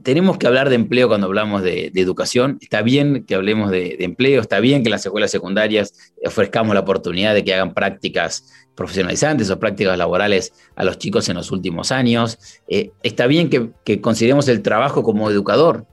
tenemos 0.02 0.38
que 0.38 0.46
hablar 0.46 0.68
de 0.68 0.74
empleo 0.74 1.08
cuando 1.08 1.26
hablamos 1.26 1.62
de, 1.62 1.92
educación. 1.94 2.58
Está 2.60 2.82
bien 2.82 3.24
que 3.26 3.34
hablemos 3.34 3.70
de, 3.70 3.96
empleo, 4.00 4.40
está 4.40 4.60
bien 4.60 4.82
que 4.82 4.90
las 4.90 5.04
escuelas 5.04 5.30
secundarias 5.30 6.12
ofrezcamos 6.24 6.74
la 6.74 6.80
oportunidad 6.80 7.34
de 7.34 7.44
que 7.44 7.54
hagan 7.54 7.74
prácticas 7.74 8.50
profesionalizantes 8.74 9.50
o 9.50 9.58
prácticas 9.58 9.98
laborales 9.98 10.52
a 10.76 10.84
los 10.84 10.98
chicos 10.98 11.28
en 11.28 11.36
los 11.36 11.50
últimos 11.50 11.92
años. 11.92 12.38
Eh, 12.68 12.92
está 13.02 13.26
bien 13.26 13.50
que, 13.50 14.00
consideremos 14.00 14.48
el 14.48 14.62
trabajo 14.62 15.02
como 15.02 15.30
educador. 15.30 15.86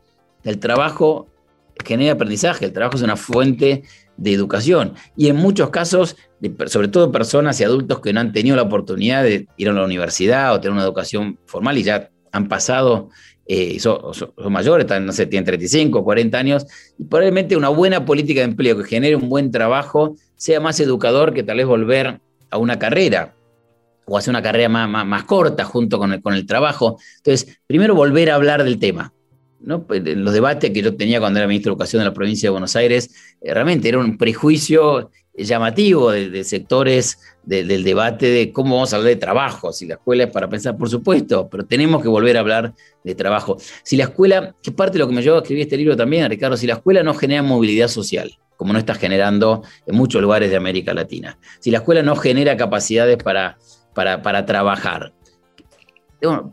El 0.44 0.60
trabajo 0.60 1.28
genera 1.86 2.14
aprendizaje, 2.14 2.66
el 2.66 2.74
trabajo 2.74 2.98
es 2.98 3.04
una 3.04 3.18
fuente 3.18 3.84
de 4.16 4.34
educación. 4.34 4.94
Y 5.16 5.28
en 5.28 5.36
muchos 5.36 5.70
casos, 5.70 6.16
sobre 6.68 6.88
todo 6.88 7.12
personas 7.12 7.60
y 7.60 7.64
adultos 7.64 8.00
que 8.00 8.14
no 8.14 8.22
han 8.22 8.32
tenido 8.32 8.56
la 8.56 8.64
oportunidad 8.64 9.24
de 9.24 9.48
ir 9.58 9.70
a 9.70 9.74
la 9.74 9.84
universidad 9.84 10.54
o 10.54 10.60
tener 10.60 10.74
una 10.74 10.84
educación 10.84 11.40
formal 11.46 11.78
y 11.78 11.84
ya 11.84 12.10
han 12.32 12.48
pasado 12.48 13.10
eh, 13.48 13.80
son, 13.80 14.02
mayores, 14.50 14.88
no 15.02 15.12
sé, 15.14 15.26
tienen 15.26 15.46
35, 15.46 16.04
40 16.04 16.38
años, 16.38 16.66
y 16.98 17.06
probablemente 17.06 17.56
una 17.56 17.70
buena 17.70 18.06
política 18.06 18.42
de 18.42 18.48
empleo 18.48 18.78
que 18.78 18.84
genere 18.84 19.16
un 19.16 19.30
buen 19.30 19.52
trabajo 19.52 20.16
sea 20.36 20.60
más 20.60 20.80
educador 20.80 21.34
que 21.34 21.44
tal 21.44 21.58
vez 21.58 21.66
volver 21.66 22.20
a 22.50 22.58
una 22.58 22.78
carrera 22.78 23.36
o 24.06 24.18
hacer 24.18 24.32
una 24.32 24.42
carrera 24.42 24.70
más, 24.70 25.06
más, 25.06 25.24
corta 25.24 25.64
junto 25.64 25.98
con 25.98 26.14
el, 26.14 26.22
con 26.22 26.34
el, 26.34 26.46
trabajo. 26.46 26.98
Entonces, 27.18 27.60
primero 27.68 27.94
volver 27.94 28.32
a 28.32 28.36
hablar 28.36 28.64
del 28.64 28.80
tema. 28.80 29.14
¿no? 29.60 29.84
Pues, 29.84 30.02
los 30.04 30.34
debates 30.34 30.72
que 30.72 30.82
yo 30.82 30.96
tenía 30.96 31.20
cuando 31.20 31.40
era 31.40 31.48
ministro 31.48 31.72
de 31.72 31.74
Educación 31.74 32.02
de 32.02 32.06
la 32.06 32.14
provincia 32.14 32.48
de 32.48 32.52
Buenos 32.52 32.76
Aires, 32.76 33.10
eh, 33.42 33.54
realmente 33.54 33.90
era 33.90 34.00
un 34.00 34.18
prejuicio 34.18 35.12
llamativo 35.46 36.12
de, 36.12 36.44
sectores 36.44 37.20
del 37.44 37.84
debate 37.84 38.26
de 38.26 38.52
cómo 38.52 38.76
vamos 38.76 38.92
a 38.92 38.98
hablar 38.98 39.10
de 39.10 39.16
trabajo, 39.16 39.72
si 39.72 39.86
la 39.86 39.94
escuela 39.96 40.26
es 40.26 40.32
para 40.32 40.50
pensar, 40.50 40.76
por 40.76 40.90
supuesto, 40.90 41.48
pero 41.50 41.66
tenemos 41.66 42.02
que 42.02 42.10
volver 42.10 42.36
a 42.36 42.42
hablar 42.42 42.74
de 43.04 43.16
trabajo. 43.16 43.58
Si 43.84 43.96
la 43.96 44.06
escuela, 44.06 44.56
que 44.62 44.72
parte 44.72 44.94
de 44.94 45.00
lo 45.00 45.08
que 45.08 45.14
me 45.14 45.22
llevó 45.22 45.38
a 45.38 45.40
escribir 45.40 45.64
este 45.64 45.78
libro 45.78 45.96
también, 45.96 46.30
Ricardo, 46.30 46.58
si 46.58 46.68
la 46.68 46.74
escuela 46.74 47.04
no 47.04 47.14
genera 47.14 47.44
movilidad 47.44 47.88
social, 47.88 48.38
como 48.58 48.74
no 48.74 48.80
está 48.80 48.96
generando 48.96 49.64
en 49.86 49.96
muchos 49.96 50.22
lugares 50.22 50.50
de 50.50 50.58
América 50.58 50.94
Latina, 50.94 51.38
si 51.60 51.72
la 51.72 51.78
escuela 51.78 52.02
no 52.02 52.16
genera 52.16 52.58
capacidades 52.58 53.18
para, 53.18 53.58
para, 53.94 54.46
trabajar, 54.46 55.14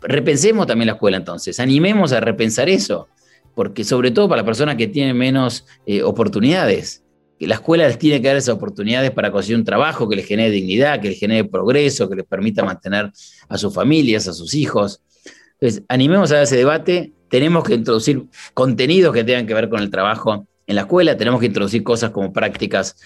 repensemos 0.03 0.67
también 0.67 0.87
la 0.87 0.93
escuela 0.93 1.17
entonces, 1.17 1.59
animemos 1.59 2.13
a 2.13 2.21
repensar 2.21 2.69
eso, 2.69 3.09
porque 3.55 3.83
sobre 3.83 4.11
todo 4.11 4.29
para 4.29 4.43
las 4.43 4.47
personas 4.47 4.77
que 4.77 4.89
tienen 4.89 5.17
menos 5.17 5.65
eh, 5.87 6.03
oportunidades 6.03 7.04
que 7.39 7.47
la 7.47 7.55
escuela 7.55 7.87
les 7.87 7.99
tiene 7.99 8.21
que 8.21 8.29
dar 8.29 8.37
esas 8.37 8.55
oportunidades 8.55 9.11
para 9.11 9.31
conseguir 9.31 9.57
un 9.57 9.65
trabajo 9.65 10.09
que 10.09 10.17
les 10.17 10.27
genere 10.27 10.51
dignidad, 10.51 11.01
que 11.01 11.09
les 11.09 11.19
genere 11.19 11.45
progreso, 11.45 12.09
que 12.09 12.17
les 12.17 12.25
permita 12.25 12.65
mantener 12.65 13.11
a 13.49 13.59
sus 13.59 13.75
familias, 13.75 14.29
a 14.29 14.33
sus 14.33 14.55
hijos. 14.55 15.03
Entonces, 15.61 15.83
animemos 15.89 16.33
a 16.33 16.43
ese 16.43 16.57
debate. 16.57 17.13
Tenemos 17.29 17.65
que 17.65 17.75
introducir 17.75 18.25
contenidos 18.53 19.13
que 19.13 19.25
tengan 19.25 19.47
que 19.47 19.55
ver 19.55 19.69
con 19.69 19.81
el 19.81 19.91
trabajo 19.91 20.47
en 20.67 20.77
la 20.77 20.83
escuela, 20.83 21.17
tenemos 21.17 21.41
que 21.41 21.47
introducir 21.47 21.83
cosas 21.85 22.11
como 22.11 22.33
prácticas 22.33 22.97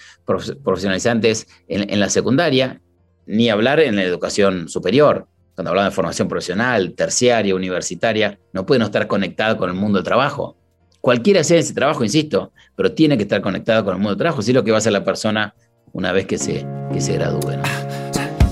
profesionalizantes 0.63 1.47
en, 1.67 1.99
la 1.99 2.09
secundaria, 2.09 2.81
ni 3.25 3.49
hablar 3.49 3.81
en 3.81 3.97
la 3.97 4.03
educación 4.03 4.69
superior. 4.69 5.27
Cuando 5.55 5.71
hablamos 5.71 5.91
de 5.91 5.95
formación 5.95 6.29
profesional, 6.29 6.93
terciaria, 6.93 7.53
universitaria, 7.53 8.39
no 8.53 8.65
pueden 8.65 8.83
estar 8.83 9.07
conectados 9.07 9.57
con 9.57 9.69
el 9.69 9.75
mundo 9.75 9.97
del 9.97 10.05
trabajo 10.05 10.58
cualquiera 11.01 11.43
sea 11.43 11.59
ese 11.59 11.73
trabajo, 11.73 12.03
insisto, 12.03 12.51
pero 12.75 12.93
tiene 12.93 13.17
que 13.17 13.23
estar 13.23 13.41
conectado 13.41 13.83
con 13.83 13.93
el 13.93 13.97
mundo 13.97 14.11
del 14.11 14.19
trabajo, 14.19 14.41
si 14.41 14.51
es 14.51 14.55
lo 14.55 14.63
que 14.63 14.71
va 14.71 14.77
a 14.77 14.79
hacer 14.79 14.93
la 14.93 15.03
persona 15.03 15.53
una 15.91 16.11
vez 16.11 16.25
que 16.25 16.37
se, 16.37 16.65
que 16.93 17.01
se 17.01 17.13
gradúe. 17.13 17.61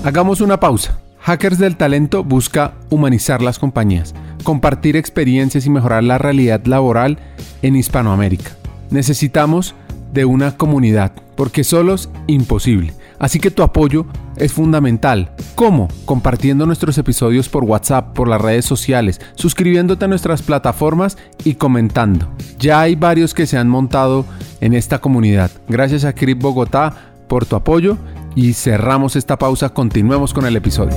Hagamos 0.04 0.40
una 0.40 0.60
pausa. 0.60 1.00
Hackers 1.20 1.58
del 1.58 1.76
Talento 1.76 2.24
busca 2.24 2.74
humanizar 2.90 3.42
las 3.42 3.58
compañías, 3.58 4.14
compartir 4.44 4.96
experiencias 4.96 5.66
y 5.66 5.70
mejorar 5.70 6.04
la 6.04 6.16
realidad 6.16 6.64
laboral 6.64 7.18
en 7.62 7.76
Hispanoamérica. 7.76 8.52
Necesitamos 8.90 9.74
de 10.12 10.24
una 10.24 10.56
comunidad, 10.56 11.12
porque 11.36 11.64
solos 11.64 12.08
imposible. 12.26 12.94
Así 13.18 13.40
que 13.40 13.50
tu 13.50 13.62
apoyo 13.62 14.06
es 14.38 14.52
fundamental. 14.52 15.30
¿Cómo? 15.54 15.88
Compartiendo 16.04 16.66
nuestros 16.66 16.98
episodios 16.98 17.48
por 17.48 17.64
WhatsApp, 17.64 18.14
por 18.14 18.28
las 18.28 18.40
redes 18.40 18.64
sociales, 18.64 19.20
suscribiéndote 19.34 20.04
a 20.04 20.08
nuestras 20.08 20.42
plataformas 20.42 21.18
y 21.44 21.54
comentando. 21.54 22.28
Ya 22.58 22.80
hay 22.80 22.94
varios 22.94 23.34
que 23.34 23.46
se 23.46 23.58
han 23.58 23.68
montado 23.68 24.24
en 24.60 24.74
esta 24.74 24.98
comunidad. 24.98 25.50
Gracias 25.68 26.04
a 26.04 26.14
Crip 26.14 26.40
Bogotá 26.40 26.94
por 27.28 27.46
tu 27.46 27.56
apoyo 27.56 27.98
y 28.34 28.52
cerramos 28.54 29.16
esta 29.16 29.38
pausa. 29.38 29.68
Continuemos 29.70 30.32
con 30.32 30.46
el 30.46 30.56
episodio. 30.56 30.96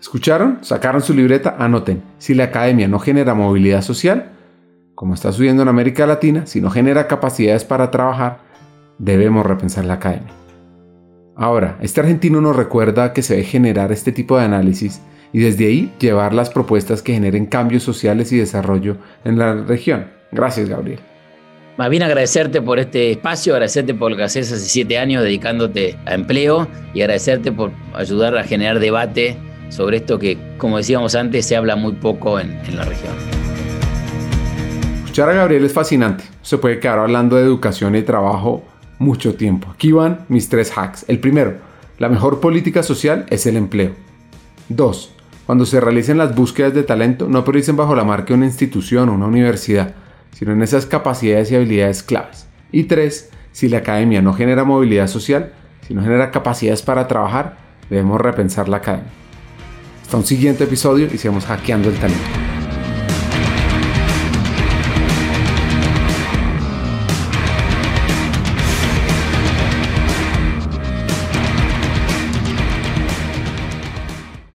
¿Escucharon? 0.00 0.58
¿Sacaron 0.60 1.00
su 1.00 1.14
libreta? 1.14 1.56
Anoten. 1.58 2.02
Si 2.18 2.34
la 2.34 2.44
academia 2.44 2.86
no 2.86 2.98
genera 2.98 3.32
movilidad 3.34 3.80
social, 3.80 4.32
como 5.02 5.14
está 5.14 5.32
sucediendo 5.32 5.64
en 5.64 5.68
América 5.68 6.06
Latina, 6.06 6.46
si 6.46 6.60
no 6.60 6.70
genera 6.70 7.08
capacidades 7.08 7.64
para 7.64 7.90
trabajar, 7.90 8.38
debemos 8.98 9.44
repensar 9.44 9.84
la 9.84 9.94
academia. 9.94 10.32
Ahora, 11.34 11.76
este 11.80 11.98
argentino 11.98 12.40
nos 12.40 12.54
recuerda 12.54 13.12
que 13.12 13.22
se 13.22 13.34
debe 13.34 13.44
generar 13.44 13.90
este 13.90 14.12
tipo 14.12 14.38
de 14.38 14.44
análisis 14.44 15.02
y 15.32 15.40
desde 15.40 15.66
ahí 15.66 15.92
llevar 15.98 16.32
las 16.34 16.50
propuestas 16.50 17.02
que 17.02 17.14
generen 17.14 17.46
cambios 17.46 17.82
sociales 17.82 18.30
y 18.30 18.38
desarrollo 18.38 18.96
en 19.24 19.40
la 19.40 19.54
región. 19.54 20.06
Gracias, 20.30 20.68
Gabriel. 20.68 21.00
Más 21.78 21.90
bien 21.90 22.04
agradecerte 22.04 22.62
por 22.62 22.78
este 22.78 23.10
espacio, 23.10 23.54
agradecerte 23.54 23.94
por 23.94 24.12
lo 24.12 24.16
que 24.16 24.22
haces 24.22 24.52
hace 24.52 24.68
siete 24.68 24.98
años 24.98 25.24
dedicándote 25.24 25.98
a 26.06 26.14
empleo 26.14 26.68
y 26.94 27.00
agradecerte 27.00 27.50
por 27.50 27.72
ayudar 27.92 28.38
a 28.38 28.44
generar 28.44 28.78
debate 28.78 29.36
sobre 29.68 29.96
esto 29.96 30.20
que, 30.20 30.38
como 30.58 30.76
decíamos 30.76 31.16
antes, 31.16 31.44
se 31.44 31.56
habla 31.56 31.74
muy 31.74 31.94
poco 31.94 32.38
en, 32.38 32.52
en 32.68 32.76
la 32.76 32.84
región. 32.84 33.51
Escuchar 35.12 35.28
a 35.28 35.34
Gabriel 35.34 35.66
es 35.66 35.74
fascinante. 35.74 36.24
Se 36.40 36.56
puede 36.56 36.80
quedar 36.80 36.98
hablando 36.98 37.36
de 37.36 37.42
educación 37.42 37.94
y 37.96 38.00
trabajo 38.00 38.62
mucho 38.98 39.34
tiempo. 39.34 39.70
Aquí 39.70 39.92
van 39.92 40.24
mis 40.28 40.48
tres 40.48 40.72
hacks. 40.74 41.04
El 41.06 41.18
primero, 41.18 41.56
la 41.98 42.08
mejor 42.08 42.40
política 42.40 42.82
social 42.82 43.26
es 43.28 43.44
el 43.44 43.58
empleo. 43.58 43.92
Dos, 44.70 45.12
cuando 45.44 45.66
se 45.66 45.82
realicen 45.82 46.16
las 46.16 46.34
búsquedas 46.34 46.72
de 46.72 46.82
talento, 46.82 47.28
no 47.28 47.44
prioricen 47.44 47.76
bajo 47.76 47.94
la 47.94 48.04
marca 48.04 48.32
una 48.32 48.46
institución 48.46 49.10
o 49.10 49.12
una 49.12 49.26
universidad, 49.26 49.92
sino 50.32 50.52
en 50.52 50.62
esas 50.62 50.86
capacidades 50.86 51.50
y 51.50 51.56
habilidades 51.56 52.02
claves. 52.02 52.46
Y 52.72 52.84
tres, 52.84 53.28
si 53.52 53.68
la 53.68 53.78
academia 53.80 54.22
no 54.22 54.32
genera 54.32 54.64
movilidad 54.64 55.08
social, 55.08 55.52
si 55.86 55.92
no 55.92 56.00
genera 56.00 56.30
capacidades 56.30 56.80
para 56.80 57.06
trabajar, 57.06 57.58
debemos 57.90 58.18
repensar 58.18 58.66
la 58.66 58.78
academia. 58.78 59.12
Hasta 60.00 60.16
un 60.16 60.24
siguiente 60.24 60.64
episodio 60.64 61.06
y 61.12 61.18
sigamos 61.18 61.44
hackeando 61.44 61.90
el 61.90 61.96
talento. 61.96 62.51